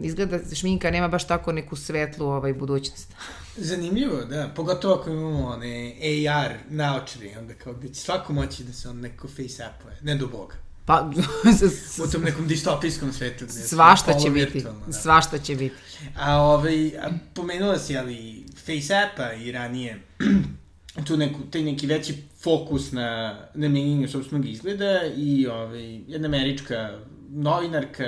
[0.02, 3.12] izgleda da šminka nema baš tako neku svetlu ovaj, budućnost.
[3.56, 4.52] Zanimljivo, da.
[4.56, 5.94] Pogotovo ako imamo one
[6.28, 10.14] AR naočari, onda kao gde će svako moći da se on neko face appuje, ne
[10.14, 10.54] do boga.
[10.86, 11.10] Pa,
[12.04, 13.44] u tom nekom distopijskom svetu.
[13.44, 14.92] Gde svašta će biti, da.
[14.92, 15.74] svašta će biti.
[16.16, 20.02] A, ovaj, a pomenula si, ali, face appa i ranije,
[21.06, 26.98] tu neku, taj neki veći fokus na, na menjanju sobstvenog izgleda i ovaj, jedna američka
[27.36, 28.04] novinarka,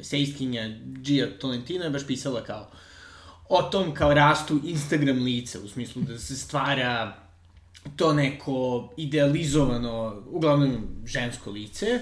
[0.00, 2.70] esejstkinja Gia Tolentino je baš pisala kao
[3.48, 7.16] o tom kao rastu Instagram lica, u smislu da se stvara
[7.96, 12.00] to neko idealizovano, uglavnom žensko lice,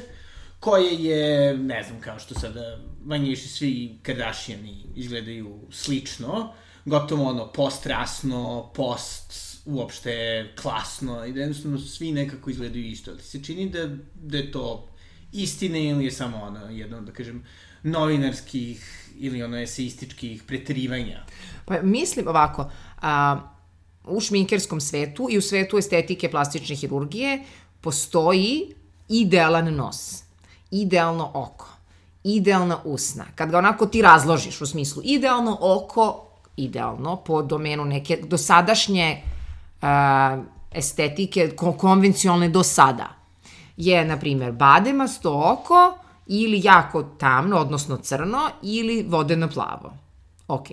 [0.60, 6.52] koje je, ne znam, kao što sada manje više svi Kardashiani izgledaju slično,
[6.84, 13.10] gotovo ono postrasno, post uopšte klasno i da jednostavno svi nekako izgledaju isto.
[13.10, 14.88] Ali se čini da, da je to
[15.37, 17.44] istine ili je samo ono jedno, da kažem,
[17.83, 21.25] novinarskih ili ono eseističkih preterivanja?
[21.64, 22.70] Pa mislim ovako,
[23.03, 23.40] a,
[24.05, 27.44] u šminkerskom svetu i u svetu estetike plastične hirurgije
[27.81, 28.75] postoji
[29.09, 30.22] idealan nos,
[30.70, 31.68] idealno oko,
[32.25, 33.25] idealna usna.
[33.35, 39.22] Kad ga onako ti razložiš u smislu idealno oko, idealno po domenu neke dosadašnje
[39.83, 43.15] a, estetike konvencionalne do sada
[43.76, 49.92] je, na primjer, bademasto oko, ili jako tamno, odnosno crno, ili vodeno plavo.
[50.48, 50.66] Ok.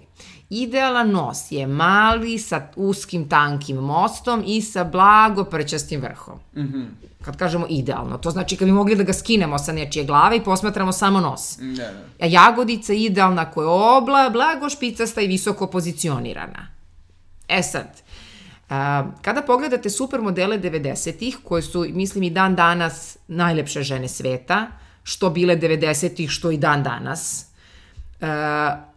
[0.49, 6.39] Idealan nos je mali sa uskim tankim mostom i sa blago prćastim vrhom.
[6.55, 6.85] Mm -hmm.
[7.21, 10.43] Kad kažemo idealno, to znači kad bi mogli da ga skinemo sa nečije glave i
[10.43, 11.57] posmatramo samo nos.
[11.57, 12.03] Da, da.
[12.19, 16.67] A jagodica idealna koja je obla, blago špicasta i visoko pozicionirana.
[17.47, 18.02] E sad,
[19.21, 24.67] kada pogledate supermodele 90-ih, koje su, mislim, i dan danas najlepše žene sveta,
[25.04, 27.45] što bile 90-ih, što i dan danas.
[28.21, 28.28] E,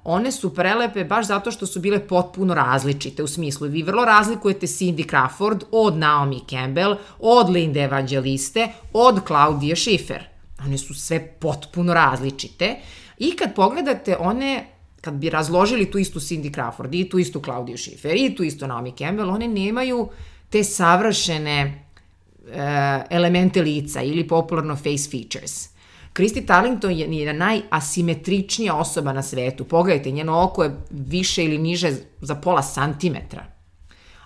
[0.05, 3.69] one su prelepe baš zato što su bile potpuno različite u smislu.
[3.69, 10.25] Vi vrlo razlikujete Cindy Crawford od Naomi Campbell, od Linde Evangeliste, od Claudia Schiffer.
[10.65, 12.77] One su sve potpuno različite.
[13.19, 14.76] I kad pogledate one
[15.07, 18.66] kad bi razložili tu istu Cindy Crawford i tu istu Claudia Schiffer i tu istu
[18.66, 20.09] Naomi Campbell, one nemaju
[20.51, 25.69] te savršene e, elemente lica ili popularno face features.
[26.12, 29.64] Kristi Tarlington je, je najasimetričnija osoba na svetu.
[29.64, 33.45] Pogledajte, njeno oko je više ili niže za pola santimetra.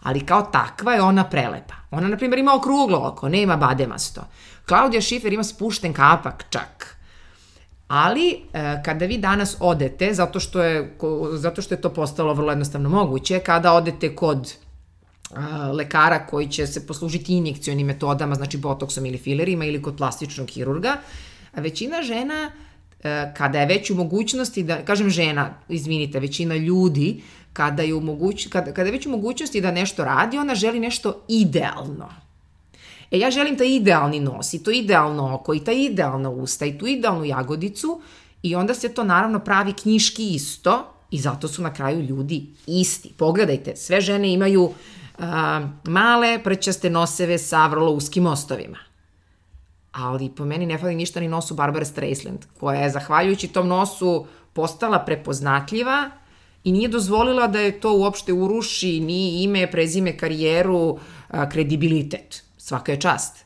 [0.02, 1.74] Ali kao takva je ona prelepa.
[1.90, 4.24] Ona, na primjer, ima okruglo oko, nema bademasto.
[4.68, 6.96] Claudia Schiffer ima spušten kapak čak.
[7.90, 10.96] Ali, e, kada vi danas odete, zato što, je,
[11.32, 14.54] zato što je to postalo vrlo jednostavno moguće, kada odete kod
[15.34, 20.50] a, lekara koji će se poslužiti injekcionim metodama, znači botoksom ili filerima ili kod plastičnog
[20.50, 20.96] hirurga,
[21.54, 22.50] većina žena,
[23.02, 27.22] e, kada je već u mogućnosti da, kažem žena, izvinite, većina ljudi,
[27.52, 30.80] kada je, u moguć, kada, kada je već u mogućnosti da nešto radi, ona želi
[30.80, 32.29] nešto idealno.
[33.10, 36.78] E, ja želim taj idealni nos i to idealno oko i ta idealna usta i
[36.78, 38.00] tu idealnu jagodicu
[38.42, 43.12] i onda se to naravno pravi knjiški isto i zato su na kraju ljudi isti.
[43.16, 45.24] Pogledajte, sve žene imaju uh,
[45.84, 48.78] male prćaste noseve sa vrlo uskim mostovima
[49.92, 54.26] ali po meni ne fali ništa ni nosu Barbara Streisand, koja je zahvaljujući tom nosu
[54.52, 56.10] postala prepoznatljiva
[56.64, 60.98] i nije dozvolila da je to uopšte uruši ni ime, prezime, karijeru,
[61.50, 62.44] kredibilitet.
[62.70, 63.44] Svaka je čast.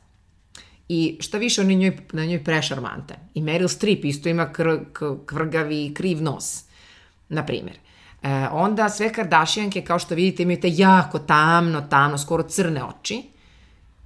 [0.88, 3.16] I šta više, on je njoj, na njoj prešarmantan.
[3.34, 6.64] I Meryl Streep isto ima kr, kr, kvrgavi kriv nos,
[7.28, 7.78] na primjer.
[8.22, 13.22] E, onda sve Kardashianke, kao što vidite, imaju te jako tamno, tamno, skoro crne oči.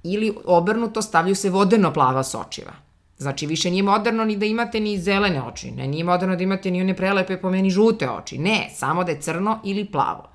[0.03, 2.73] Ili obrnuto stavljaju se vodeno plava sočiva.
[3.17, 5.71] Znači, više nije moderno ni da imate ni zelene oči.
[5.71, 8.37] Ne, nije moderno da imate ni one prelepe po meni žute oči.
[8.37, 10.29] Ne, samo da je crno ili plavo.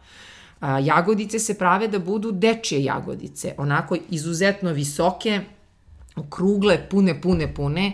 [0.64, 3.54] A, jagodice se prave da budu dečije jagodice.
[3.58, 5.40] Onako izuzetno visoke,
[6.16, 7.92] okrugle, pune, pune, pune.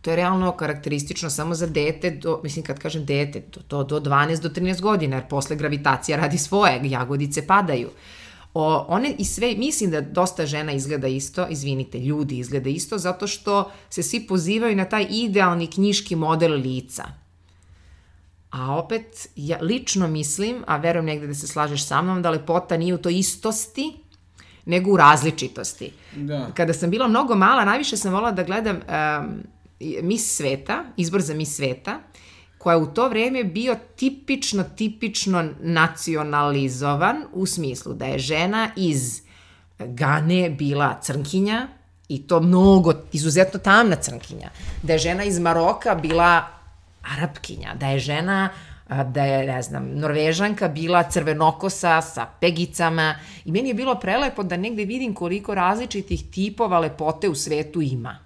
[0.00, 4.00] To je realno karakteristično samo za dete, do, mislim kad kažem dete, to, to do
[4.00, 7.90] 12 do 13 godina, jer posle gravitacija radi svoje, jagodice padaju.
[8.54, 13.26] O, one i sve, mislim da dosta žena izgleda isto, izvinite, ljudi izgleda isto, zato
[13.26, 17.25] što se svi pozivaju na taj idealni knjiški model lica.
[18.56, 22.76] A opet, ja lično mislim, a verujem negde da se slažeš sa mnom, da lepota
[22.76, 23.92] nije u toj istosti,
[24.64, 25.92] nego u različitosti.
[26.16, 26.46] Da.
[26.54, 29.42] Kada sam bila mnogo mala, najviše sam volala da gledam um,
[30.02, 32.00] Miss Sveta, izbor za Miss Sveta,
[32.58, 39.22] koja je u to vreme bio tipično, tipično nacionalizovan u smislu da je žena iz
[39.78, 41.68] Gane bila crnkinja
[42.08, 44.50] i to mnogo, izuzetno tamna crnkinja.
[44.82, 46.55] Da je žena iz Maroka bila
[47.14, 48.48] arapkinja, da je žena
[48.88, 53.14] da je, ne znam, norvežanka bila crvenokosa sa pegicama
[53.44, 58.18] i meni je bilo prelepo da negde vidim koliko različitih tipova lepote u svetu ima.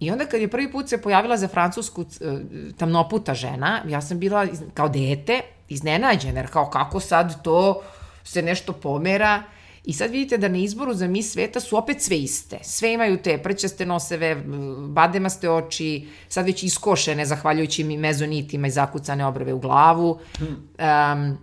[0.00, 2.36] I onda kad je prvi put se pojavila za francusku e,
[2.76, 7.82] tamnoputa žena, ja sam bila kao dete iznenađena, jer kao kako sad to
[8.24, 9.42] se nešto pomera.
[9.84, 12.58] I sad vidite da na izboru za Miss Sveta su opet sve iste.
[12.62, 14.42] Sve imaju te prćaste noseve,
[14.88, 20.18] bademaste oči, sad već iskošene zahvaljujući mi mezonitima i zakucane obrve u glavu.
[20.40, 21.38] Um,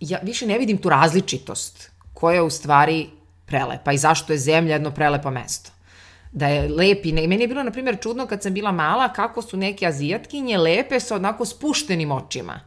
[0.00, 3.06] ja više ne vidim tu različitost koja je u stvari
[3.46, 5.70] prelepa i zašto je zemlja jedno prelepo mesto.
[6.32, 9.42] Da je lepi, ne, meni je bilo, na primjer, čudno kad sam bila mala kako
[9.42, 12.60] su neke azijatkinje lepe sa onako spuštenim očima.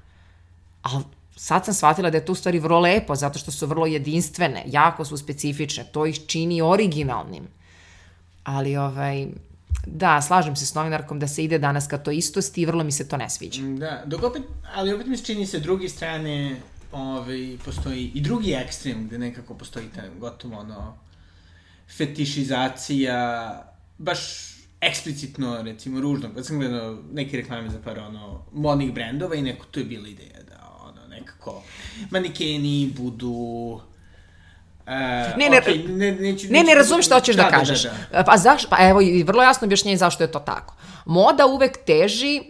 [0.81, 1.03] Ali
[1.35, 4.63] sad sam shvatila da je to u stvari vrlo lepo, zato što su vrlo jedinstvene,
[4.67, 7.47] jako su specifične, to ih čini originalnim.
[8.43, 9.27] Ali, ovaj,
[9.85, 12.91] da, slažem se s novinarkom da se ide danas ka to istosti i vrlo mi
[12.91, 13.61] se to ne sviđa.
[13.61, 14.43] Da, dok opet,
[14.75, 16.55] ali opet mi se čini se druge strane,
[16.91, 20.97] ovaj, postoji i drugi ekstrem gde nekako postoji ta gotovo ono
[21.97, 23.63] fetišizacija,
[23.97, 24.19] baš
[24.81, 26.29] eksplicitno, recimo, ružno.
[26.35, 30.07] Kad sam gledao neke reklame za par ono, modnih brendova i neko, to je bila
[30.07, 30.42] ideja
[31.13, 31.63] nekako
[32.11, 33.79] manikeni budu
[34.87, 37.83] Uh, Ne, ne, okay, ne, neću, Ne, ne razumem šta hoćeš da, da kažeš.
[37.83, 38.23] Da, da.
[38.23, 38.69] Pa zašto?
[38.69, 40.75] Pa evo, i vrlo jasno objašnjenje zašto je to tako.
[41.05, 42.41] Moda uvek teži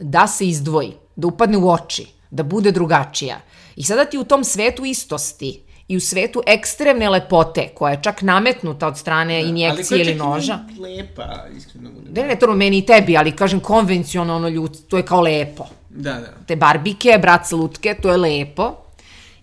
[0.00, 3.40] da se izdvoji, da upadne u oči, da bude drugačija.
[3.76, 8.22] I sada ti u tom svetu istosti i u svetu ekstremne lepote, koja je čak
[8.22, 10.52] nametnuta od strane injekcije ili noža.
[10.52, 12.12] Ali koja čak i nije lepa, iskreno budem.
[12.14, 15.66] Ne, ne, to meni i tebi, ali kažem konvencionalno ljud, to je kao lepo.
[15.98, 16.32] Da, da.
[16.46, 18.74] Te barbike, brat lutke, to je lepo.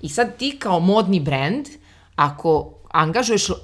[0.02, 1.68] I sad ti kao modni brend,
[2.16, 3.58] ako angažuješ uh,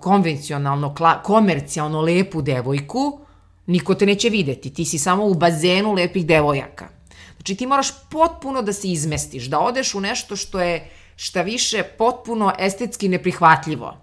[0.00, 3.20] konvencionalno, kla, komercijalno lepu devojku,
[3.66, 4.70] niko te neće videti.
[4.74, 6.88] Ti si samo u bazenu lepih devojaka.
[7.36, 11.82] Znači ti moraš potpuno da se izmestiš, da odeš u nešto što je šta više
[11.82, 13.96] potpuno estetski neprihvatljivo.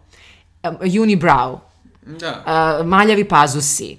[0.64, 1.58] Um, unibrow,
[2.20, 2.44] Da.
[2.82, 3.98] uh, maljavi pazusi,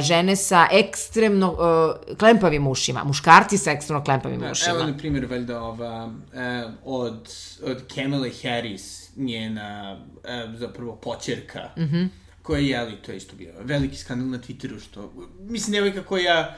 [0.00, 4.74] žene sa ekstremno uh, klempavim ušima, muškarci sa ekstremno klempavim Da, ušima.
[4.74, 7.28] evo, na primjer, valjda ova, e, od,
[7.62, 11.80] od Kamala Harris, njena, e, zapravo, počerka, mm.
[11.82, 12.08] -hmm.
[12.42, 16.56] koja je, jeli, to je isto bio veliki skandal na Twitteru, što, mislim, devojka koja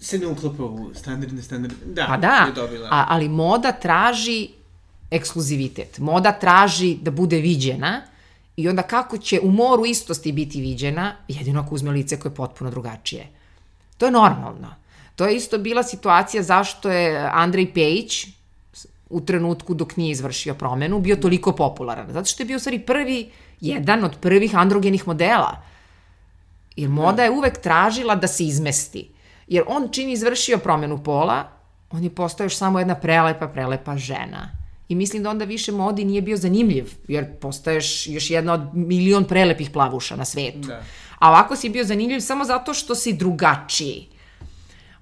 [0.00, 2.88] se ne uklapa u standardne standardne, da, Pa da, je dobila.
[2.92, 4.48] a, ali moda traži
[5.10, 5.98] ekskluzivitet.
[5.98, 8.02] Moda traži da bude viđena
[8.58, 12.34] i onda kako će u moru istosti biti viđena, jedino ako uzme lice koje je
[12.34, 13.26] potpuno drugačije.
[13.98, 14.74] To je normalno.
[15.16, 18.26] To je isto bila situacija zašto je Andrej Pejić
[19.10, 22.12] u trenutku dok nije izvršio promenu bio toliko popularan.
[22.12, 25.62] Zato što je bio u stvari prvi, jedan od prvih androgenih modela.
[26.76, 29.10] Jer moda je uvek tražila da se izmesti.
[29.46, 31.44] Jer on čini izvršio promenu pola,
[31.90, 34.50] on je postao još samo jedna prelepa, prelepa žena.
[34.88, 39.24] I mislim da onda više modi nije bio zanimljiv, jer postaješ još jedna od milion
[39.24, 40.68] prelepih plavuša na svetu.
[40.68, 40.82] Da.
[41.18, 44.08] A ovako si bio zanimljiv samo zato što si drugačiji.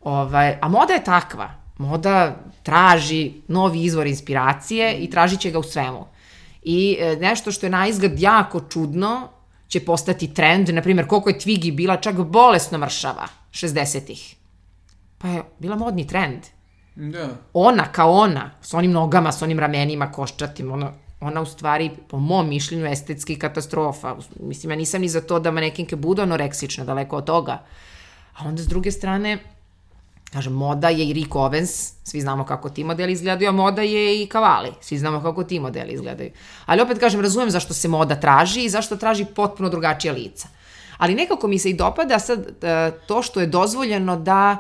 [0.02, 1.54] Ovaj, a moda je takva.
[1.78, 6.06] Moda traži novi izvor inspiracije i tražit će ga u svemu.
[6.62, 9.28] I e, nešto što je na izgled jako čudno
[9.68, 10.68] će postati trend.
[10.68, 14.34] Naprimjer, koliko je Twiggy bila čak bolesno mršava 60-ih.
[15.18, 16.40] Pa je bila modni trend.
[16.96, 17.28] Da.
[17.52, 22.18] Ona kao ona, s onim nogama, s onim ramenima, koščatim, ono, ona u stvari, po
[22.18, 24.16] mom mišljenju, estetski katastrofa.
[24.40, 27.58] Mislim, ja nisam ni za to da manekinke budu anoreksične, daleko od toga.
[28.38, 29.38] A onda s druge strane,
[30.32, 34.22] kažem, moda je i Rick Owens, svi znamo kako ti modeli izgledaju, a moda je
[34.22, 36.30] i Kavali, svi znamo kako ti modeli izgledaju.
[36.66, 40.48] Ali opet kažem, razumem zašto se moda traži i zašto traži potpuno drugačija lica.
[40.98, 44.56] Ali nekako mi se i dopada sad e, to što je dozvoljeno da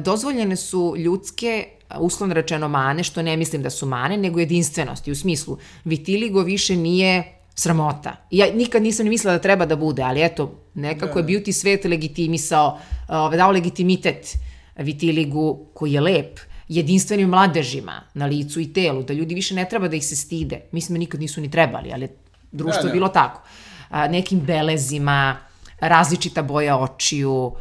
[0.00, 1.66] dozvoljene su ljudske
[1.98, 5.12] uslovno rečeno mane, što ne mislim da su mane, nego jedinstvenosti.
[5.12, 7.24] U smislu, vitiligo više nije
[7.54, 8.16] sramota.
[8.30, 11.32] Ja nikad nisam ni mislila da treba da bude, ali eto, nekako da.
[11.32, 12.78] je beauty svet legitimisao,
[13.08, 14.36] uh, dao legitimitet
[14.76, 16.38] vitiligu koji je lep,
[16.68, 20.60] jedinstvenim mladežima na licu i telu, da ljudi više ne treba da ih se stide.
[20.72, 22.08] Mislim da nikad nisu ni trebali, ali
[22.52, 22.88] društvo da, da.
[22.88, 23.42] je bilo tako.
[23.88, 25.36] A, nekim belezima,
[25.80, 27.52] različita boja očiju,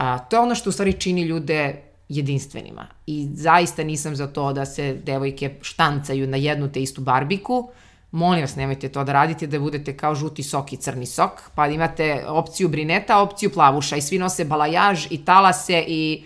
[0.00, 2.86] a, to je ono što u stvari čini ljude jedinstvenima.
[3.06, 7.70] I zaista nisam za to da se devojke štancaju na jednu te istu barbiku.
[8.10, 11.66] Molim vas, nemojte to da radite, da budete kao žuti sok i crni sok, pa
[11.68, 16.24] da imate opciju brineta, opciju plavuša i svi nose balajaž i talase i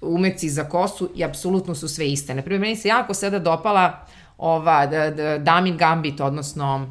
[0.00, 2.34] umeci za kosu i apsolutno su sve iste.
[2.34, 4.06] Naprimjer, meni se jako sada dopala
[4.38, 6.90] ova da, da, Damin Gambit, odnosno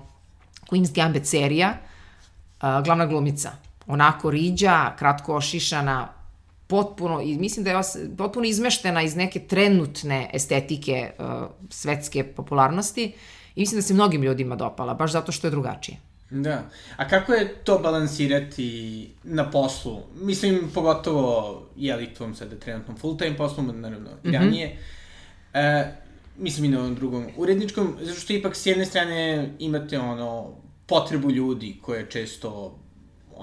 [0.71, 1.73] Queen's Gambit serija,
[2.61, 3.64] glavna glumica.
[3.87, 6.13] Onako riđa, kratko ošišana,
[6.67, 7.81] potpuno, i mislim da je
[8.17, 11.25] potpuno izmeštena iz neke trenutne estetike uh,
[11.69, 13.13] svetske popularnosti
[13.55, 15.97] i mislim da se mnogim ljudima dopala, baš zato što je drugačije.
[16.29, 16.63] Da.
[16.97, 19.99] A kako je to balansirati na poslu?
[20.15, 24.67] Mislim, pogotovo, jeli, tvom sada trenutnom full-time poslom, naravno, ranije.
[24.67, 24.77] Mm
[25.57, 25.59] -hmm.
[25.59, 25.95] e,
[26.37, 30.51] mislim i na ovom drugom uredničkom, zato što ipak s jedne strane imate ono,
[30.85, 32.79] potrebu ljudi koja je često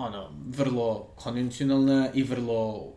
[0.07, 2.93] ono, vrlo konvencionalna i vrlo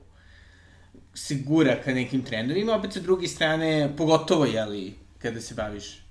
[1.13, 6.05] se gura ka nekim trendovima, opet sa druge strane, pogotovo, jeli, kada se baviš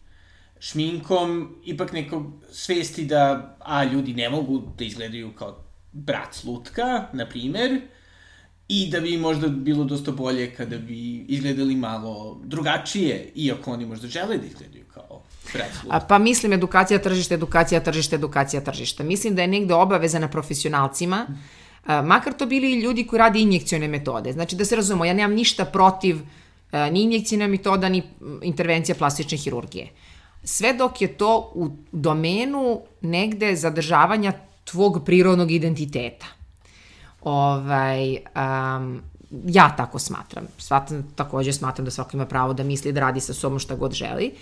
[0.61, 7.29] šminkom, ipak neko svesti da, a, ljudi ne mogu da izgledaju kao brat slutka, na
[7.29, 7.81] primer,
[8.69, 14.09] i da bi možda bilo dosta bolje kada bi izgledali malo drugačije, iako oni možda
[14.09, 15.97] žele da izgledaju kao brat slutka.
[15.97, 19.05] A, pa mislim edukacija tržišta, edukacija tržišta, edukacija tržišta.
[19.05, 21.27] Mislim da je negde obaveza na profesionalcima,
[21.87, 24.33] makar to bili ljudi koji rade injekcione metode.
[24.33, 26.19] Znači da se razumemo, ja nemam ništa protiv
[26.91, 28.03] ni injekcijna metoda, ni
[28.43, 29.89] intervencija plastične hirurgije.
[30.45, 34.33] Sve dok je to u domenu negde zadržavanja
[34.65, 36.27] tvog prirodnog identiteta.
[37.25, 39.03] Ovaj, um,
[39.47, 40.45] ja tako smatram.
[40.59, 43.93] Svatam, takođe smatram da svako ima pravo da misli da radi sa sobom šta god
[43.93, 44.33] želi.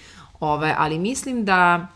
[0.41, 1.87] Ovaj, ali mislim da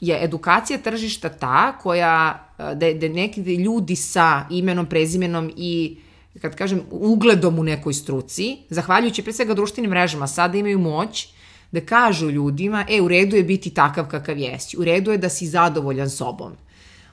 [0.00, 5.98] je edukacija tržišta ta koja, da, da neki ljudi sa imenom, prezimenom i
[6.42, 11.28] kad kažem ugledom u nekoj struci, zahvaljujući pre svega društvenim mrežama, sada imaju moć
[11.72, 15.28] da kažu ljudima, e, u redu je biti takav kakav jesi, u redu je da
[15.28, 16.52] si zadovoljan sobom.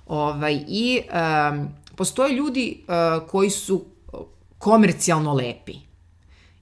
[0.08, 3.86] Ovaj, I um, postoje ljudi uh, koji su
[4.58, 5.74] komercijalno lepi.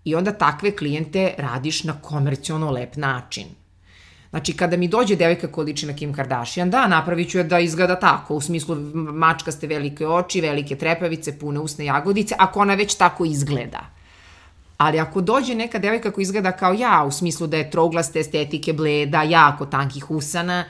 [0.04, 3.46] I onda takve klijente radiš na komercijalno lep način.
[4.30, 7.60] Znači, kada mi dođe devojka koja liči na Kim Kardashian, da, napravit ću je da
[7.60, 12.96] izgleda tako, u smislu mačkaste velike oči, velike trepavice, pune usne jagodice, ako ona već
[12.96, 13.86] tako izgleda.
[14.78, 18.74] Ali ako dođe neka devojka koja izgleda kao ja, u smislu da je trouglaste estetike,
[18.74, 20.66] bleda, jako tankih usana,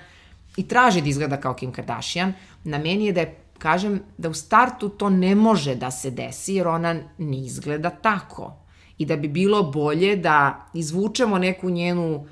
[0.57, 2.33] i traži da izgleda kao Kim Kardashian,
[2.63, 6.53] na meni je da je, kažem, da u startu to ne može da se desi,
[6.53, 8.53] jer ona ne izgleda tako.
[8.97, 12.27] I da bi bilo bolje da izvučemo neku njenu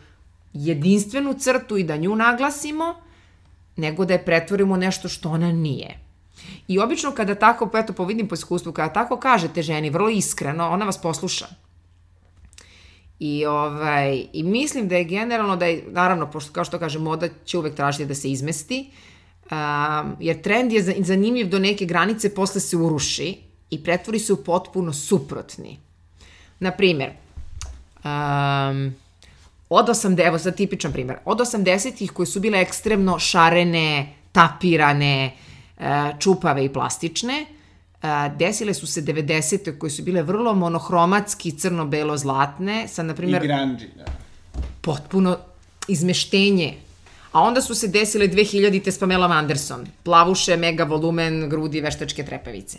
[0.53, 2.95] jedinstvenu crtu i da nju naglasimo,
[3.76, 5.99] nego da je pretvorimo nešto što ona nije.
[6.67, 10.86] I obično kada tako, eto, povidim po iskustvu, kada tako kažete ženi, vrlo iskreno, ona
[10.86, 11.47] vas posluša.
[13.19, 17.30] I, ovaj, I mislim da je generalno da je, naravno, pošto kao što kaže, moda
[17.45, 18.89] će uvek tražiti da se izmesti,
[19.51, 23.37] um, jer trend je zanimljiv do neke granice, posle se uruši
[23.69, 25.79] i pretvori se u potpuno suprotni.
[26.59, 27.09] Naprimer,
[28.03, 28.95] um,
[29.69, 35.33] od 80, evo sad tipičan primer, od 80-ih koje su bile ekstremno šarene, tapirane,
[35.79, 39.77] e, čupave i plastične, e, desile su se 90.
[39.77, 43.45] koje su bile vrlo monohromatski crno-belo-zlatne, sa, na primjer...
[43.45, 44.05] I grungy, da.
[44.81, 45.37] Potpuno
[45.87, 46.73] izmeštenje.
[47.32, 49.88] A onda su se desile 2000-te s Pamela Anderson.
[50.03, 52.77] Plavuše, mega volumen, grudi, veštačke trepavice.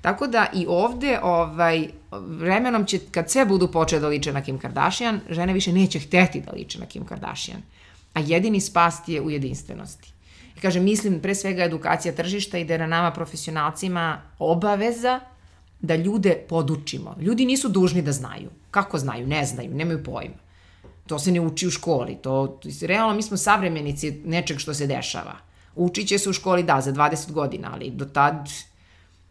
[0.00, 4.58] Tako da i ovde, ovaj, vremenom će, kad sve budu počeli da liče na Kim
[4.58, 7.62] Kardashian, žene više neće hteti da liče na Kim Kardashian.
[8.14, 10.12] A jedini spas je u jedinstvenosti.
[10.56, 15.20] I kaže, mislim, pre svega edukacija tržišta i da je na nama profesionalcima obaveza
[15.80, 17.16] da ljude podučimo.
[17.20, 18.50] Ljudi nisu dužni da znaju.
[18.70, 19.26] Kako znaju?
[19.26, 20.43] Ne znaju, nemaju pojma.
[21.06, 22.16] To se ne uči u školi.
[22.22, 25.36] To, realno, mi smo savremenici nečeg što se dešava.
[25.74, 28.48] Učit će se u školi, da, za 20 godina, ali do tad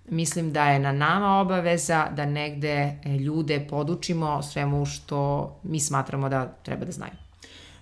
[0.10, 6.30] mislim da je na nama obaveza da negde e, ljude podučimo svemu što mi smatramo
[6.30, 7.14] da treba da znaju.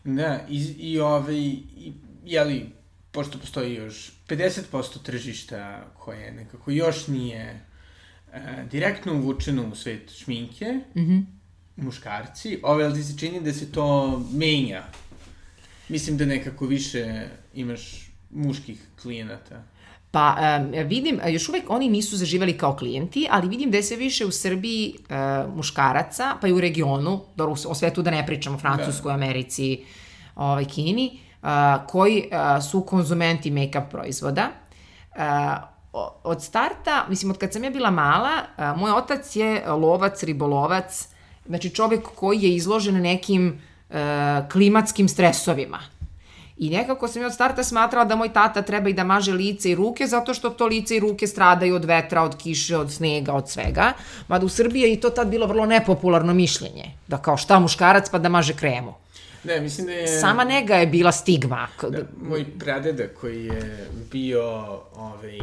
[0.04, 1.94] Da, i, i ovaj, i,
[2.26, 2.70] jeli,
[3.12, 7.66] pošto postoji još 50% tržišta koje nekako još nije
[8.34, 10.66] e, direktno uvučeno u svet šminke,
[10.96, 11.26] mm -hmm.
[11.82, 14.84] Muškarci, ove, ali ti se čini da se to menja.
[15.90, 19.64] Mislim da nekako više imaš muških klijenata.
[20.12, 23.98] Pa um, vidim, još uvek oni nisu zaživali kao klijenti, ali vidim da je sve
[23.98, 28.58] više u Srbiji uh, muškaraca, pa i u regionu, dobro, o svetu da ne pričamo,
[28.58, 29.14] Francuskoj, da.
[29.14, 29.84] Americi,
[30.36, 31.50] ovaj, Kini, uh,
[31.88, 34.50] koji uh, su konzumenti make-up proizvoda.
[35.16, 35.24] Uh,
[36.24, 41.08] od starta, mislim, od kad sam ja bila mala, uh, moj otac je lovac, ribolovac,
[41.52, 43.96] znači čovek koji je izložen nekim uh,
[44.52, 45.80] klimatskim stresovima
[46.62, 49.72] I nekako sam ja od starta smatrala da moj tata treba i da maže lice
[49.72, 53.34] i ruke, zato što to lice i ruke stradaju od vetra, od kiše, od snega,
[53.34, 53.94] od svega.
[54.28, 56.92] Mada u Srbiji je i to tad bilo vrlo nepopularno mišljenje.
[57.08, 58.94] Da kao šta muškarac pa da maže kremu.
[59.44, 60.20] Ne, mislim da je...
[60.20, 61.68] Sama nega je bila stigma.
[61.82, 64.44] Da, moj pradeda koji je bio
[64.96, 65.40] ovaj,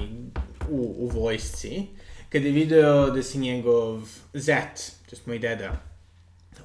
[0.70, 1.86] u, u vojsci,
[2.28, 4.02] kad je video da se njegov
[4.34, 5.87] zet, to je moj deda,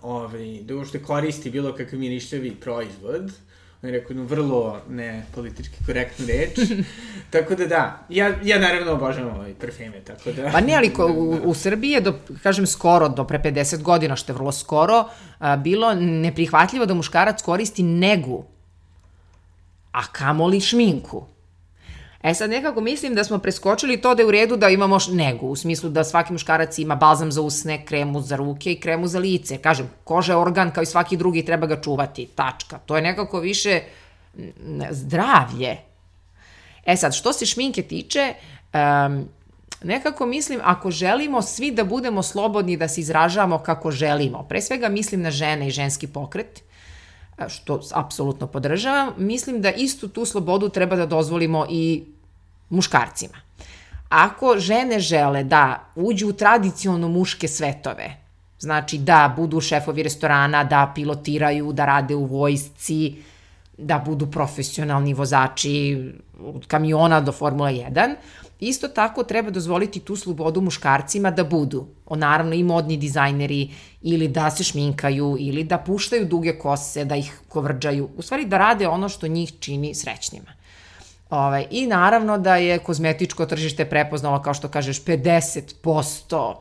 [0.04, 3.32] ovaj, da uopšte koristi bilo kakav mirišljavi proizvod,
[3.84, 6.60] on je rekao jednu vrlo ne politički korektnu reč.
[7.34, 10.50] tako da da, ja, ja naravno obožavam ovaj parfeme, tako da...
[10.52, 14.16] Pa ne, ali ko, u, u Srbiji je, do, kažem, skoro, do pre 50 godina,
[14.16, 15.06] što je vrlo skoro,
[15.40, 18.44] a, bilo neprihvatljivo da muškarac koristi negu,
[19.92, 21.26] a kamoli šminku.
[22.24, 25.48] E sad nekako mislim da smo preskočili to da je u redu da imamo negu,
[25.48, 29.20] u smislu da svaki muškarac ima balzam za usne, kremu za ruke i kremu za
[29.20, 29.58] lice.
[29.58, 32.80] Kažem, koža je organ kao i svaki drugi, treba ga čuvati, tačka.
[32.86, 33.82] To je nekako više
[34.92, 35.78] zdravlje.
[36.86, 38.34] E sad, što se šminke tiče,
[38.74, 39.28] um,
[39.84, 44.90] nekako mislim, ako želimo svi da budemo slobodni da se izražavamo kako želimo, pre svega
[44.90, 46.64] mislim na žene i ženski pokret,
[47.48, 52.04] što apsolutno podržavam, mislim da istu tu slobodu treba da dozvolimo i
[52.70, 53.38] muškarcima.
[54.10, 58.18] Ako žene žele da uđu u tradicionalno muške svetove,
[58.60, 63.16] znači da budu šefovi restorana, da pilotiraju, da rade u vojsci,
[63.78, 68.16] da budu profesionalni vozači od kamiona do Formula 1,
[68.68, 73.70] Isto tako treba dozvoliti tu slobodu muškarcima da budu, o, naravno i modni dizajneri,
[74.02, 78.58] ili da se šminkaju, ili da puštaju duge kose, da ih kovrđaju, u stvari da
[78.58, 80.52] rade ono što njih čini srećnima.
[81.30, 86.56] Ove, ovaj, I naravno da je kozmetičko tržište prepoznalo, kao što kažeš, 50%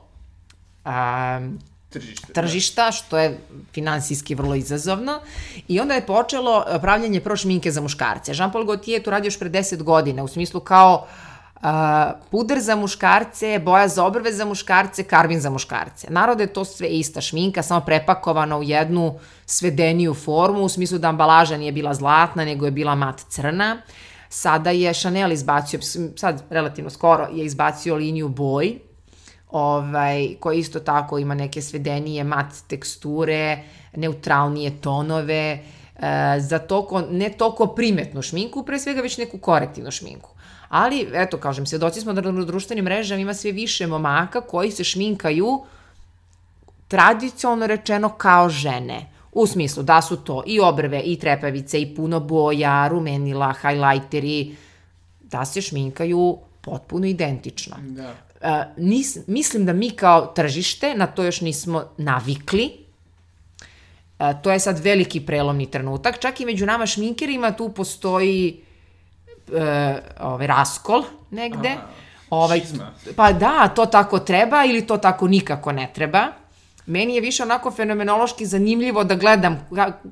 [0.85, 2.33] um, tržišta, da.
[2.33, 2.93] tržišta da.
[2.93, 3.39] što je
[3.73, 5.21] finansijski vrlo izazovno.
[5.69, 8.33] I onda je počelo pravljanje pro šminke za muškarce.
[8.33, 11.32] Jean-Paul Gaultier je to radio još pre 10 godina, u smislu kao uh,
[11.63, 11.69] Uh,
[12.31, 16.07] puder za muškarce, boja za obrve za muškarce, karbin za muškarce.
[16.11, 19.15] Narode je to sve ista šminka, samo prepakovana u jednu
[19.47, 23.77] svedeniju formu, u smislu da ambalaža nije bila zlatna, nego je bila mat crna.
[24.29, 25.81] Sada je Chanel izbacio,
[26.17, 28.79] sad relativno skoro, je izbacio liniju boj,
[29.51, 33.63] ovaj, koja isto tako ima neke svedenije mat teksture,
[33.97, 35.61] neutralnije tonove, e,
[36.41, 40.31] za toko, ne toko primetnu šminku, pre svega već neku korektivnu šminku.
[40.73, 44.85] Ali, eto, kažem, svedoci smo da na društvenim mrežama ima sve više momaka koji se
[44.85, 45.65] šminkaju
[46.89, 49.07] tradicionalno rečeno kao žene.
[49.33, 54.57] U smislu da su to i obrve, i trepavice, i puno boja, rumenila, hajlajteri,
[55.21, 57.77] da se šminkaju potpuno identično.
[57.81, 58.09] Da.
[58.09, 62.71] Uh, nis, mislim da mi kao tržište na to još nismo navikli.
[64.19, 66.19] Uh, to je sad veliki prelomni trenutak.
[66.19, 68.63] Čak i među nama šminkerima tu postoji
[69.49, 71.69] e, ovaj, raskol negde.
[71.69, 71.87] Aha,
[72.31, 72.93] ovaj, šizma.
[73.17, 76.27] Pa da, to tako treba ili to tako nikako ne treba.
[76.87, 79.67] Meni je više onako fenomenološki zanimljivo da gledam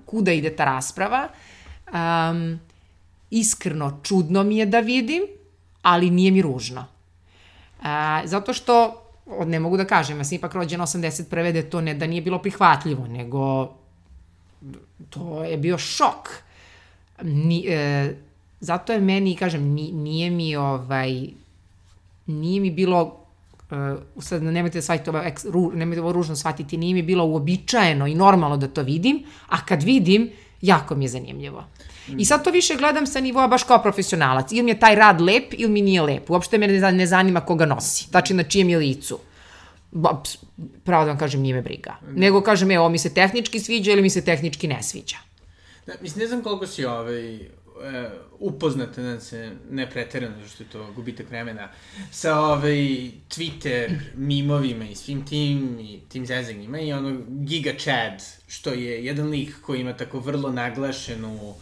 [0.07, 1.29] kuda ide ta rasprava.
[1.93, 2.61] Um,
[3.31, 5.23] iskreno, čudno mi je da vidim,
[5.83, 6.87] ali nije mi ružno.
[7.81, 7.87] Uh,
[8.25, 9.03] zato što,
[9.47, 11.53] ne mogu da kažem, ja sam ipak rođena 81.
[11.53, 13.69] da to ne da nije bilo prihvatljivo, nego
[15.11, 16.29] to je bio šok.
[17.23, 18.15] Ni, e,
[18.61, 21.29] Zato je meni, kažem, nije mi ovaj,
[22.27, 23.21] nije mi bilo
[23.71, 28.07] uh, sad nemojte da shvatite ovo, ru, nemojte ovo ružno shvatiti, nije mi bilo uobičajeno
[28.07, 30.31] i normalno da to vidim, a kad vidim,
[30.61, 31.65] jako mi je zanimljivo.
[32.19, 34.53] I sad to više gledam sa nivoa baš kao profesionalac.
[34.53, 36.31] Ili mi je taj rad lep, ili mi nije lep.
[36.31, 38.07] Uopšte me ne zanima koga nosi.
[38.11, 39.19] Znači na čijem je licu.
[39.91, 40.23] ba,
[40.85, 41.97] pravo da vam kažem, nije me briga.
[42.15, 45.17] Nego kažem, e, ovo mi se tehnički sviđa ili mi se tehnički ne sviđa.
[45.87, 47.39] Da, mislim, ne znam koliko si ovaj,
[47.85, 51.69] e, upoznata, da se ne preterano, što je to gubitak vremena,
[52.11, 52.77] sa ovaj
[53.29, 59.29] Twitter mimovima i svim tim, i tim zezanjima i ono Giga Chad, što je jedan
[59.29, 61.55] lik koji ima tako vrlo naglašenu,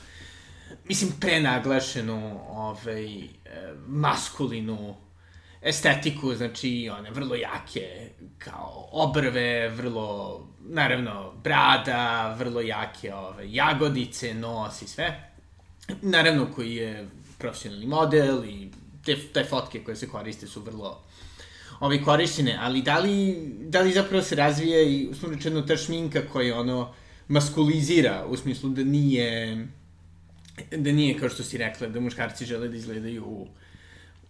[0.88, 3.28] mislim, prenaglašenu ovaj, e,
[3.86, 4.96] maskulinu
[5.62, 14.82] estetiku, znači one vrlo jake kao obrve, vrlo, naravno, brada, vrlo jake ove, jagodice, nos
[14.82, 15.30] i sve.
[16.02, 17.08] Naravno, koji je
[17.38, 18.70] profesionalni model i
[19.04, 21.00] te, te fotke koje se koriste su vrlo
[21.80, 26.20] ove, korišćene, ali da li, da li zapravo se razvija i, uslovno rečeno, ta šminka
[26.32, 26.94] koja ono
[27.28, 29.66] maskulizira, u smislu da nije
[30.70, 33.46] da nije, kao što si rekla, da muškarci žele da izgledaju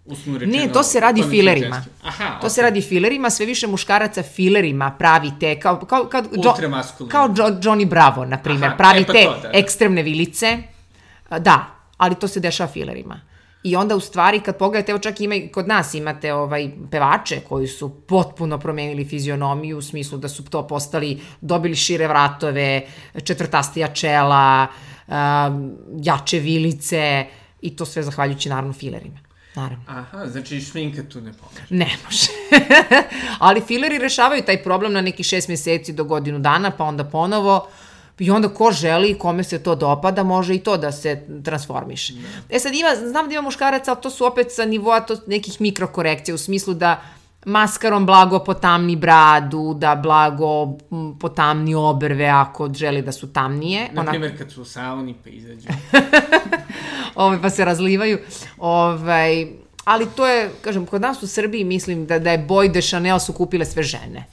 [0.04, 0.64] uslovno rečeno...
[0.64, 1.84] Ne, to se radi filerima.
[2.02, 2.50] Aha, To okay.
[2.50, 7.10] se radi filerima, sve više muškaraca filerima pravi te, kao, kao, kao, Ultramaskulini.
[7.10, 9.58] kao jo, Johnny Bravo, na primjer, Aha, pravi e, pa te to, da, da.
[9.58, 10.58] ekstremne vilice.
[11.30, 11.66] Da,
[11.96, 13.20] ali to se dešava filerima.
[13.62, 17.40] I onda u stvari kad pogledate, evo čak ima i kod nas imate ovaj pevače
[17.48, 22.82] koji su potpuno promenili fizionomiju u smislu da su to postali, dobili šire vratove,
[23.24, 24.66] četvrtastija čela,
[25.06, 27.26] um, jače vilice
[27.60, 29.18] i to sve zahvaljujući naravno filerima.
[29.54, 29.84] Naravno.
[29.86, 31.66] Aha, znači šminka tu ne pomaže.
[31.70, 32.26] Ne može.
[33.46, 37.68] Ali fileri rešavaju taj problem na neki šest meseci do godinu dana, pa onda ponovo
[38.18, 42.14] I onda ko želi, kome se to dopada, može i to da se transformiše.
[42.50, 45.60] E sad ima, znam da ima muškaraca, ali to su opet sa nivoa to nekih
[45.60, 47.00] mikrokorekcija, u smislu da
[47.44, 50.78] maskarom blago potamni bradu, da blago
[51.20, 53.88] potamni obrve ako želi da su tamnije.
[53.92, 55.68] Na primjer, kad su u sauni pa izađu.
[57.14, 58.18] ovaj, pa se razlivaju.
[58.58, 59.46] Ovaj,
[59.88, 63.18] ali to je, kažem, kod nas u Srbiji mislim da, da je Boy de Chanel
[63.18, 64.24] su kupile sve žene.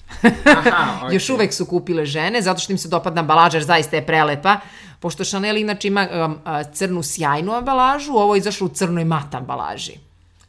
[0.45, 4.57] Aha, Još uvek su kupile žene, zato što im se dopadna ambalaža, zaista je prelepa.
[4.99, 9.35] Pošto Chanel inače ima um, a, crnu sjajnu ambalažu, ovo je izašlo u crnoj mat
[9.35, 9.93] ambalaži.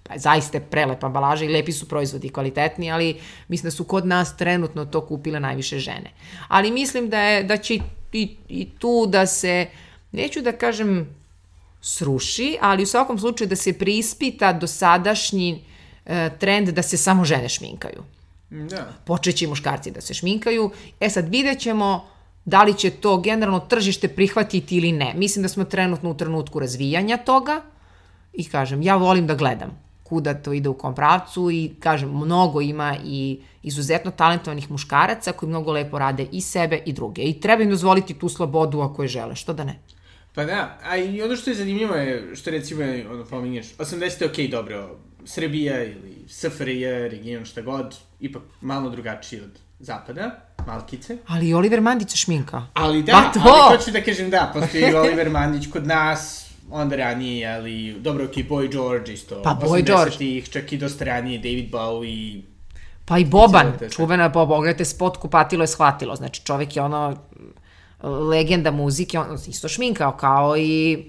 [0.03, 4.07] Pa zaista je prelepa ambalaža i lepi su proizvodi kvalitetni, ali mislim da su kod
[4.07, 6.11] nas trenutno to kupile najviše žene.
[6.49, 7.83] Ali mislim da, je, da će i,
[8.13, 9.67] i, i tu da se,
[10.13, 11.07] neću da kažem
[11.87, 15.65] sruši, ali u svakom slučaju da se preispita dosadašnji
[16.07, 18.03] e, trend da se samo žene šminkaju
[18.51, 18.93] Da.
[19.05, 20.71] počeće i muškarci da se šminkaju.
[21.01, 22.07] E sad vidjet ćemo
[22.45, 25.15] da li će to generalno tržište prihvatiti ili ne.
[25.17, 27.63] Mislim da smo trenutno u trenutku razvijanja toga
[28.33, 32.61] i kažem, ja volim da gledam kuda to ide u kom pravcu i kažem, mnogo
[32.61, 37.23] ima i izuzetno talentovanih muškaraca koji mnogo lepo rade i sebe i druge.
[37.23, 39.79] I treba im dozvoliti tu slobodu ako je žele, što da ne.
[40.37, 44.23] Pa da, a i ono što je zanimljivo je, što recimo, ono, pominješ, 80.
[44.23, 50.31] je okej, dobro, Srbija ili SFRJ, region, šta god, ipak malo drugačiji od zapada,
[50.67, 51.17] malkice.
[51.27, 52.63] Ali i Oliver Mandić se šminka.
[52.75, 53.49] Ali da, Pa to!
[53.49, 58.45] ali hoću da kažem da, postoji Oliver Mandić kod nas, onda ranije, ali dobro, okej,
[58.49, 59.43] Boy George isto.
[59.43, 60.17] Pa Boy George.
[60.17, 62.43] 80-ih, čak i dosta ranije, David Bowie,
[63.05, 63.91] Pa i Boban, sve.
[63.91, 66.17] čuvena, pa pogledajte spot Kupatilo je shvatilo.
[66.17, 67.17] Znači čovek je ono
[68.03, 71.05] legenda muzike, on isto šminkao kao i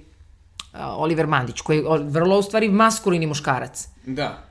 [0.73, 3.87] Oliver Mandić, koji je vrlo u stvari maskulini muškarac.
[4.05, 4.43] da.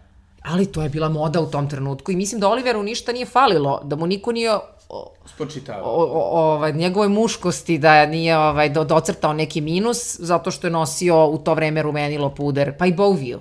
[0.43, 3.80] Ali to je bila moda u tom trenutku i mislim da Oliveru ništa nije falilo,
[3.84, 4.55] da mu niko nije
[4.89, 5.82] o, Spočitava.
[5.84, 10.70] o, o, ovaj, njegove muškosti da nije ovaj, do, docrtao neki minus zato što je
[10.70, 13.41] nosio u to vreme rumenilo puder, pa i Boviju.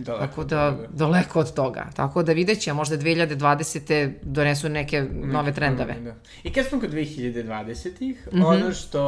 [0.00, 0.88] Daleko Tako da, toga.
[0.90, 1.86] daleko od toga.
[1.94, 4.12] Tako da vidjet će, možda 2020.
[4.22, 5.94] donesu neke nove trendove.
[5.94, 6.14] Da.
[6.42, 8.44] I kad smo kod 2020-ih, Mhm.
[8.44, 9.02] ono što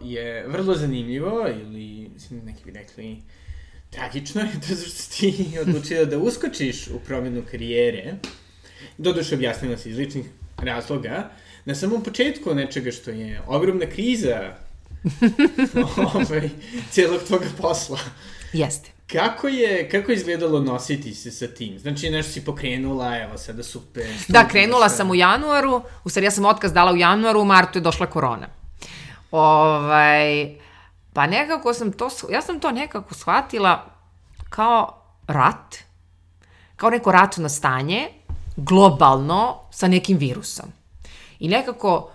[0.00, 3.16] je vrlo zanimljivo, ili mislim, neki bi rekli
[3.90, 8.14] tragično, je to što si ti odlučila da uskočiš u promjenu karijere.
[8.98, 10.26] Doduše objasnila si iz ličnih
[10.58, 11.30] razloga.
[11.64, 14.40] Na samom početku nečega što je ogromna kriza
[16.14, 16.48] ovaj,
[16.90, 17.98] cijelog toga posla.
[18.52, 18.90] Jeste.
[19.12, 21.78] Kako je, kako je izgledalo nositi se sa tim?
[21.78, 24.06] Znači, nešto si pokrenula, evo sada super.
[24.06, 24.96] Da, studij, krenula sve.
[24.96, 28.06] sam u januaru, u stvari ja sam otkaz dala u januaru, u martu je došla
[28.06, 28.46] korona.
[29.30, 30.54] Ovaj,
[31.12, 33.86] pa nekako sam to, ja sam to nekako shvatila
[34.50, 35.76] kao rat,
[36.76, 38.08] kao neko ratno stanje,
[38.56, 40.66] globalno, sa nekim virusom.
[41.38, 42.10] I nekako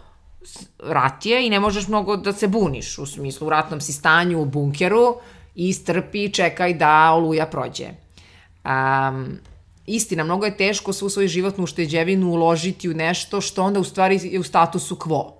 [0.80, 4.42] rat je i ne možeš mnogo da se buniš, u smislu u ratnom si stanju
[4.42, 5.16] u bunkeru
[5.60, 7.88] i strpi čekaj da oluja prođe.
[7.90, 9.40] Um,
[9.86, 14.20] istina, mnogo je teško svu svoju životnu ušteđevinu uložiti u nešto što onda u stvari
[14.24, 15.32] je u statusu quo.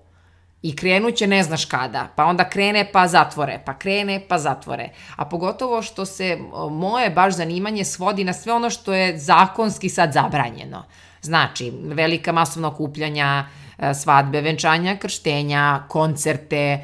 [0.62, 4.90] I krenuće ne znaš kada, pa onda krene pa zatvore, pa krene pa zatvore.
[5.16, 6.38] A pogotovo što se
[6.72, 10.84] moje baš zanimanje svodi na sve ono što je zakonski sad zabranjeno.
[11.22, 13.46] Znači, velika masovna okupljanja,
[13.78, 16.82] e, svadbe, venčanja, krštenja, koncerte, e,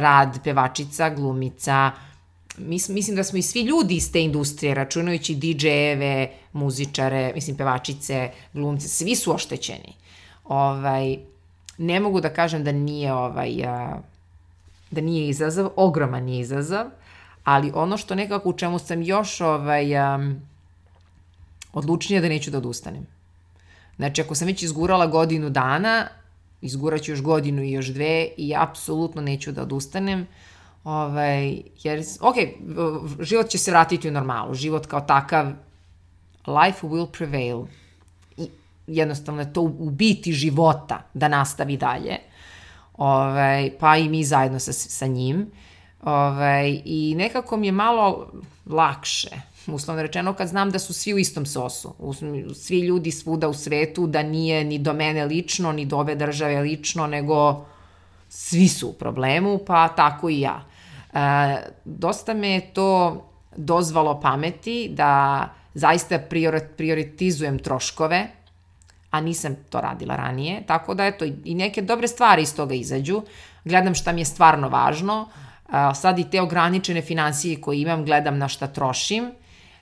[0.00, 1.92] rad pevačica, glumica,
[2.58, 8.30] Mis, mislim da smo i svi ljudi iz te industrije, računajući DJ-eve, muzičare, mislim pevačice,
[8.52, 9.94] glumce, svi su oštećeni.
[10.44, 11.18] Ovaj,
[11.78, 14.00] ne mogu da kažem da nije ovaj, a,
[14.90, 16.86] da nije izazov, ogroman je izazov,
[17.44, 20.34] ali ono što nekako u čemu sam još ovaj, a,
[21.72, 23.06] odlučnija da neću da odustanem.
[23.96, 26.08] Znači, ako sam već izgurala godinu dana,
[26.62, 30.26] izguraću još godinu i još dve i apsolutno neću da odustanem.
[30.84, 32.34] Ovaj, jer, ok,
[33.20, 34.54] život će se vratiti u normalu.
[34.54, 35.46] Život kao takav,
[36.46, 37.64] life will prevail.
[38.36, 38.48] I
[38.86, 42.16] jednostavno je to u biti života da nastavi dalje.
[42.96, 45.50] Ovaj, pa i mi zajedno sa, sa njim.
[46.02, 48.32] Ovaj, I nekako mi je malo
[48.66, 49.30] lakše
[49.66, 51.94] uslovno rečeno, kad znam da su svi u istom sosu,
[52.54, 56.60] svi ljudi svuda u svetu, da nije ni do mene lično, ni do ove države
[56.60, 57.64] lično, nego
[58.28, 60.64] svi su u problemu, pa tako i ja.
[61.14, 61.18] E,
[61.84, 63.22] dosta me je to
[63.56, 66.18] dozvalo pameti da zaista
[66.76, 68.26] prioritizujem troškove,
[69.10, 73.22] a nisam to radila ranije, tako da eto i neke dobre stvari iz toga izađu.
[73.64, 75.28] Gledam šta mi je stvarno važno,
[75.94, 79.30] sad i te ograničene financije koje imam gledam na šta trošim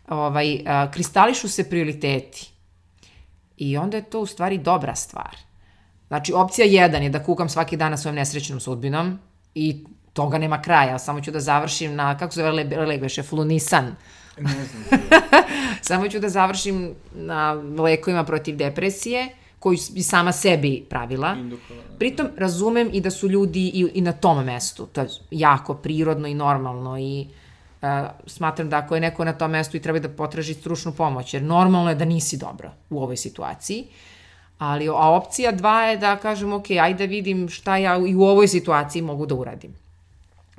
[0.08, 2.50] ovaj, a, kristališu se prioriteti.
[3.56, 5.36] I onda je to u stvari dobra stvar.
[6.08, 9.18] Znači, opcija jedan je da kukam svaki dan na svojom nesrećnom sudbinom
[9.54, 13.94] i toga nema kraja, samo ću da završim na, kako se zove legveše, flunisan.
[14.38, 15.00] Ne znam.
[15.88, 21.36] samo ću da završim na lekovima protiv depresije, koju bi sama sebi pravila.
[21.98, 24.86] Pritom razumem i da su ljudi i, i na tom mestu.
[24.86, 27.26] To je jako prirodno i normalno i
[27.82, 27.88] Uh,
[28.26, 31.42] smatram da ako je neko na tom mestu i treba da potraži stručnu pomoć, jer
[31.42, 33.86] normalno je da nisi dobro u ovoj situaciji,
[34.58, 38.22] ali a opcija dva je da kažem, ok, ajde da vidim šta ja i u
[38.22, 39.74] ovoj situaciji mogu da uradim.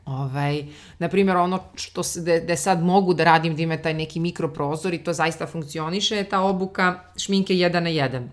[0.05, 0.65] Ovaj,
[0.99, 4.19] na primjer, ono što se, de, de sad mogu da radim, da ima taj neki
[4.19, 8.27] mikroprozor i to zaista funkcioniše, je ta obuka šminke 1 na 1.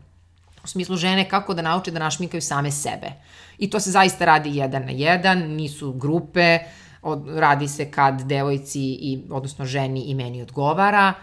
[0.64, 3.12] U smislu žene kako da nauče da našminkaju same sebe.
[3.58, 6.58] I to se zaista radi 1 na 1, nisu grupe,
[7.02, 11.14] od, radi se kad devojci i, odnosno ženi i meni odgovara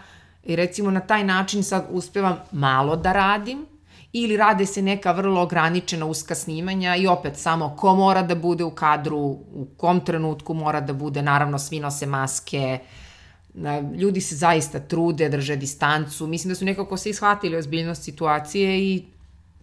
[0.44, 3.66] i recimo na taj način sad uspevam malo da radim
[4.12, 8.64] ili rade se neka vrlo ograničena uska snimanja i opet samo ko mora da bude
[8.64, 12.78] u kadru, u kom trenutku mora da bude, naravno svi nose maske,
[13.96, 19.04] ljudi se zaista trude, drže distancu, mislim da su nekako se ishvatili ozbiljnost situacije i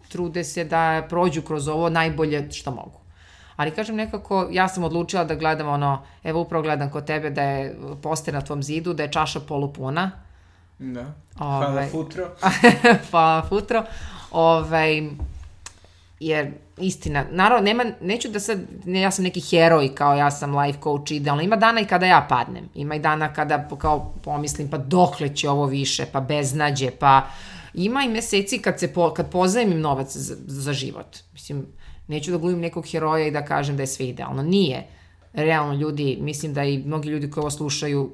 [0.10, 3.00] trude se da prođu kroz ovo najbolje što mogu.
[3.56, 7.42] Ali kažem nekako, ja sam odlučila da gledam ono, evo upravo gledam kod tebe da
[7.42, 10.12] je poster na tvom zidu, da je čaša polupuna.
[10.80, 11.06] Da.
[11.38, 12.28] Hvala Ove, futro.
[13.10, 13.84] Hvala futro.
[14.36, 15.10] Ovaj,
[16.20, 20.58] jer istina, naravno, nema, neću da sad, ne, ja sam neki heroj kao ja sam
[20.58, 24.70] life coach idealno, ima dana i kada ja padnem, ima i dana kada kao pomislim
[24.70, 27.28] pa dokle će ovo više, pa beznađe, pa
[27.74, 31.18] ima i meseci kad se po, kad pozajemim novac za, za život.
[31.34, 31.66] Mislim,
[32.08, 34.44] neću da glumim nekog heroja i da kažem da je sve idealno.
[34.44, 34.88] Nije.
[35.34, 38.12] Realno ljudi, mislim da i mnogi ljudi koji ovo slušaju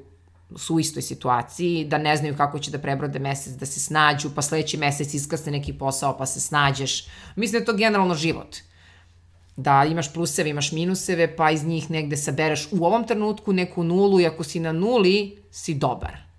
[0.56, 4.30] su u istoj situaciji, da ne znaju kako će da prebrode mesec, da se snađu,
[4.34, 7.06] pa sledeći mesec iskasne neki posao, pa se snađeš.
[7.36, 8.56] Mislim da je to generalno život.
[9.56, 14.20] Da imaš pluseve, imaš minuseve, pa iz njih negde sabereš u ovom trenutku neku nulu
[14.20, 16.32] i ako si na nuli, si dobar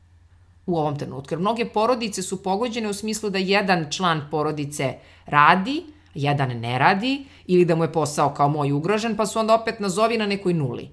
[0.65, 1.33] u ovom trenutku.
[1.33, 4.93] Jer mnoge porodice su pogođene u smislu da jedan član porodice
[5.25, 5.83] radi,
[6.13, 9.79] jedan ne radi ili da mu je posao kao moj ugrožen, pa su onda opet
[9.79, 10.89] nazovi na nekoj nuli.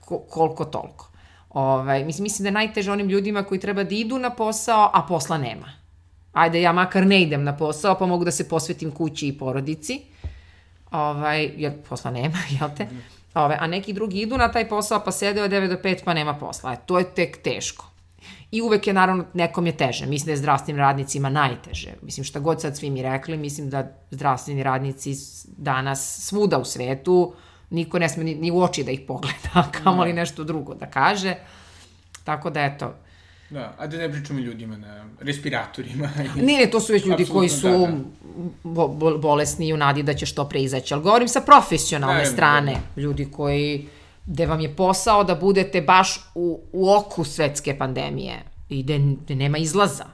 [0.00, 1.10] Ko, koliko toliko.
[1.56, 5.02] Ovaj, mislim, mislim da je najteže onim ljudima koji treba da idu na posao, a
[5.08, 5.72] posla nema.
[6.32, 10.00] Ajde, ja makar ne idem na posao, pa mogu da se posvetim kući i porodici.
[10.90, 12.88] Ovaj, jer posla nema, jel te?
[13.34, 16.14] Ove, a neki drugi idu na taj posao, pa sede od 9 do 5, pa
[16.14, 16.72] nema posla.
[16.72, 17.86] E, to je tek teško.
[18.50, 20.06] I uvek je naravno nekom je teže.
[20.06, 21.94] Mislim da je zdravstvenim radnicima najteže.
[22.02, 25.14] Mislim šta god sad svi mi rekli, mislim da zdravstveni radnici
[25.56, 27.34] danas svuda u svetu
[27.70, 30.86] niko ne sme ni, ni u oči da ih pogleda, kamo li nešto drugo da
[30.86, 31.34] kaže.
[32.24, 32.94] Tako da eto,
[33.50, 36.10] Da, a da ne pričamo ljudima na respiratorima.
[36.36, 37.92] ne, ne, to su već ljudi koji su da, da.
[38.62, 40.94] Bo, bo, bolesni i u nadi da će što pre izaći.
[40.94, 42.72] Ali govorim sa profesionalne da, strane.
[42.72, 43.00] Da, da.
[43.02, 43.88] Ljudi koji
[44.26, 49.34] gde vam je posao da budete baš u, u oku svetske pandemije i gde, gde
[49.34, 50.06] nema izlaza.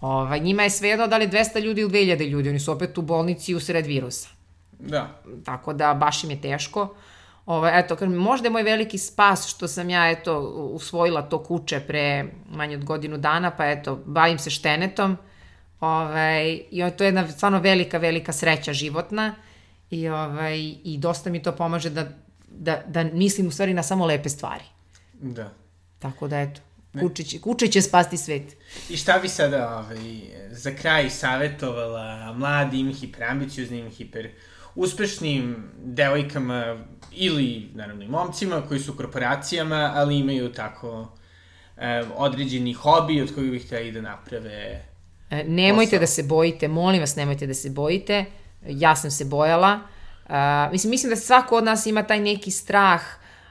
[0.00, 3.02] Ovaj, njima je svejedno da li 200 ljudi ili 2000 ljudi, oni su opet u
[3.02, 4.28] bolnici u sred virusa.
[4.78, 5.20] Da.
[5.44, 6.94] Tako da baš im je teško.
[7.46, 10.40] Ovaj, eto, kažem, možda je moj veliki spas što sam ja, eto,
[10.72, 15.16] usvojila to kuće pre manje od godinu dana, pa eto, bavim se štenetom.
[15.80, 19.34] Ovaj, I to je jedna stvarno velika, velika sreća životna.
[19.90, 22.06] I, ovaj, I dosta mi to pomaže da,
[22.48, 24.64] da, da mislim u stvari na samo lepe stvari.
[25.12, 25.50] Da.
[25.98, 26.60] Tako da, eto,
[27.24, 28.56] će, kuće će spasti svet.
[28.88, 30.20] I šta bi sada ovaj,
[30.50, 34.30] za kraj savjetovala mladim, hiperambicioznim, hiper
[34.76, 36.76] uspešnim devojkama
[37.12, 41.08] ili, naravno, i momcima koji su u korporacijama, ali imaju tako
[41.76, 44.84] e, određeni hobi od kojih bih htjeli da naprave
[45.30, 46.00] E, nemojte posao.
[46.00, 48.24] da se bojite, molim vas nemojte da se bojite.
[48.68, 49.80] Ja sam se bojala.
[50.28, 50.32] Uh,
[50.72, 53.02] mislim, mislim da svako od nas ima taj neki strah,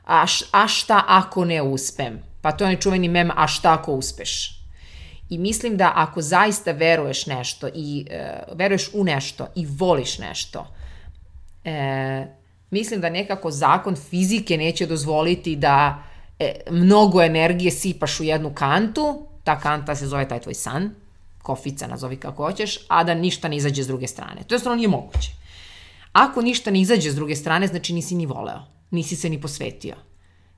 [0.06, 2.20] a, š, a šta ako ne uspem?
[2.42, 4.62] Pa to je onaj čuveni mem, a šta ako uspeš?
[5.30, 10.68] I mislim da ako zaista veruješ nešto i uh, veruješ u nešto i voliš nešto,
[11.66, 12.28] uh,
[12.70, 16.04] mislim da nekako zakon fizike neće dozvoliti da
[16.40, 20.90] e, mnogo energije sipaš u jednu kantu, ta kanta se zove taj tvoj san,
[21.42, 24.44] kofica, nazovi kako hoćeš, a da ništa ne izađe s druge strane.
[24.48, 25.32] To je stvarno nije moguće.
[26.12, 28.60] Ako ništa ne izađe s druge strane, znači nisi ni voleo,
[28.92, 29.96] nisi se ni posvetio,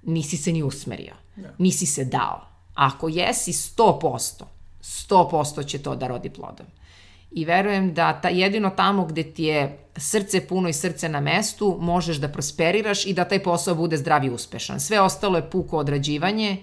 [0.04, 1.54] nisi se ni usmerio, ja.
[1.58, 2.48] nisi se dao.
[2.74, 4.44] Ako jesi 100%,
[4.82, 6.66] 100% će to da rodi plodom.
[7.38, 11.78] I verujem da ta, jedino tamo gde ti je srce puno i srce na mestu,
[11.82, 14.80] možeš da prosperiraš i da taj posao bude zdrav i uspešan.
[14.80, 16.58] Sve ostalo je puko odrađivanje,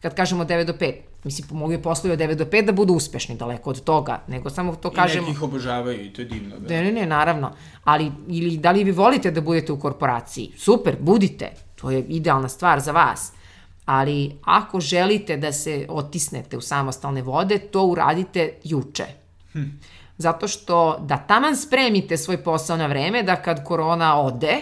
[0.00, 2.94] kad kažemo 9 do 5, mislim, mogu je poslovi od 9 do 5 da budu
[2.94, 5.26] uspešni, daleko od toga, nego samo to kažemo...
[5.26, 6.58] I nekih obožavaju i to je divno.
[6.58, 6.74] Da.
[6.74, 7.52] Ne, ne, ne, naravno.
[7.84, 10.52] Ali, ili da li vi volite da budete u korporaciji?
[10.56, 11.50] Super, budite.
[11.74, 13.32] To je idealna stvar za vas.
[13.84, 19.06] Ali ako želite da se otisnete u samostalne vode, to uradite juče.
[19.52, 19.64] Hm.
[20.18, 24.56] Zato što da taman spremite svoj posao na vreme, da kad korona ode,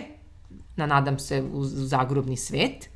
[0.77, 2.89] na nadam se u zagrobni svet,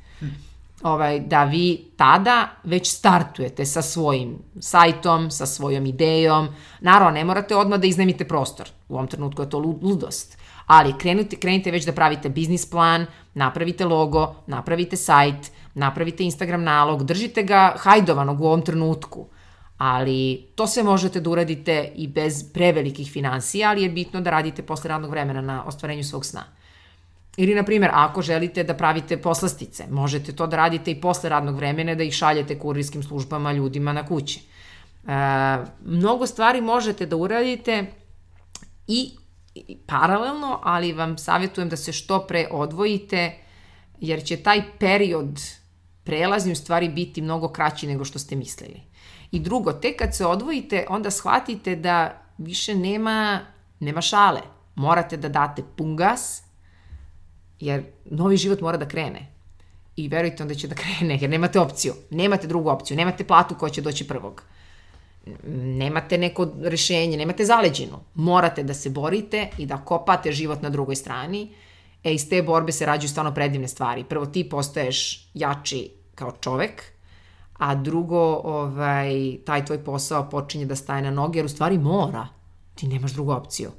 [0.83, 6.47] ovaj, da vi tada već startujete sa svojim sajtom, sa svojom idejom.
[6.79, 8.69] Naravno, ne morate odmah da iznajmite prostor.
[8.89, 10.37] U ovom trenutku je to ludost.
[10.65, 17.03] Ali krenite, krenite već da pravite biznis plan, napravite logo, napravite sajt, napravite Instagram nalog,
[17.03, 19.25] držite ga hajdovanog u ovom trenutku.
[19.83, 24.61] Ali to sve možete da uradite i bez prevelikih financija, ali je bitno da radite
[24.61, 26.43] posle radnog vremena na ostvarenju svog sna.
[27.37, 31.55] Ili, na primjer, ako želite da pravite poslastice, možete to da radite i posle radnog
[31.55, 34.39] vremena, da ih šaljete kurirskim službama ljudima na kući.
[34.39, 35.11] E,
[35.85, 37.85] mnogo stvari možete da uradite
[38.87, 39.09] i,
[39.55, 43.33] i paralelno, ali vam savjetujem da se što pre odvojite,
[43.99, 45.41] jer će taj period
[46.03, 48.90] prelazni u stvari biti mnogo kraći nego što ste mislili.
[49.31, 53.39] I drugo, tek kad se odvojite, onda shvatite da više nema,
[53.79, 54.41] nema šale.
[54.75, 56.43] Morate da date pun gas,
[57.59, 59.27] jer novi život mora da krene.
[59.95, 61.93] I verujte onda će da krene, jer nemate opciju.
[62.09, 64.43] Nemate drugu opciju, nemate platu koja će doći prvog.
[65.53, 67.99] Nemate neko rešenje, nemate zaleđinu.
[68.15, 71.49] Morate da se borite i da kopate život na drugoj strani.
[72.03, 74.03] E, iz te borbe se rađuju stvarno predivne stvari.
[74.03, 76.83] Prvo, ti postaješ jači kao čovek,
[77.61, 82.27] a drugo, ovaj, taj tvoj posao počinje da staje na noge, jer u stvari mora.
[82.75, 83.71] Ti nemaš drugu opciju.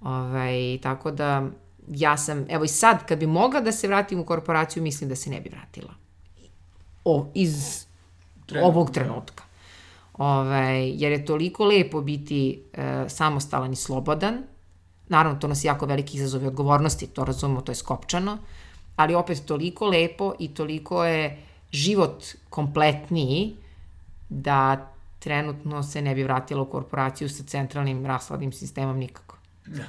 [0.00, 1.46] Ovaj, tako da,
[1.88, 5.16] ja sam, evo i sad, kad bi mogla da se vratim u korporaciju, mislim da
[5.16, 5.94] se ne bi vratila.
[7.04, 7.86] O, iz
[8.46, 8.68] Trenutno.
[8.68, 9.44] ovog trenutka.
[10.18, 14.42] Ovaj, jer je toliko lepo biti e, samostalan i slobodan.
[15.08, 18.38] Naravno, to nas jako veliki izazov i odgovornosti, to razumemo, to je skopčano,
[18.96, 23.56] ali opet toliko lepo i toliko je život kompletniji
[24.28, 29.36] da trenutno se ne bi vratila u korporaciju sa centralnim rasladnim sistemom nikako.
[29.66, 29.84] Da.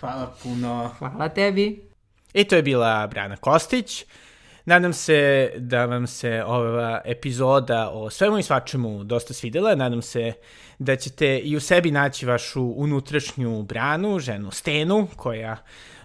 [0.00, 0.90] Hvala puno.
[0.98, 1.82] Hvala tebi.
[2.34, 4.04] I to je bila Brana Kostić.
[4.64, 9.74] Nadam se da vam se ova epizoda o svemu i svačemu dosta svidela.
[9.74, 10.32] Nadam se
[10.78, 15.56] da ćete i u sebi naći vašu unutrašnju Branu, ženu Stenu, koja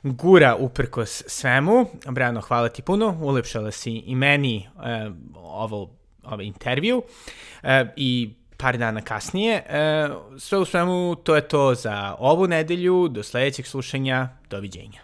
[0.04, 1.86] gura uprkos svemu.
[2.10, 3.18] Brano, hvala ti puno.
[3.22, 5.90] Ulepšala si i meni e, ovo,
[6.24, 7.04] ovaj intervju.
[7.64, 9.56] E, I par dana kasnije.
[9.56, 13.08] E, sve u svemu, to je to za ovu nedelju.
[13.08, 14.30] Do sledećeg slušanja.
[14.50, 15.02] Doviđenja.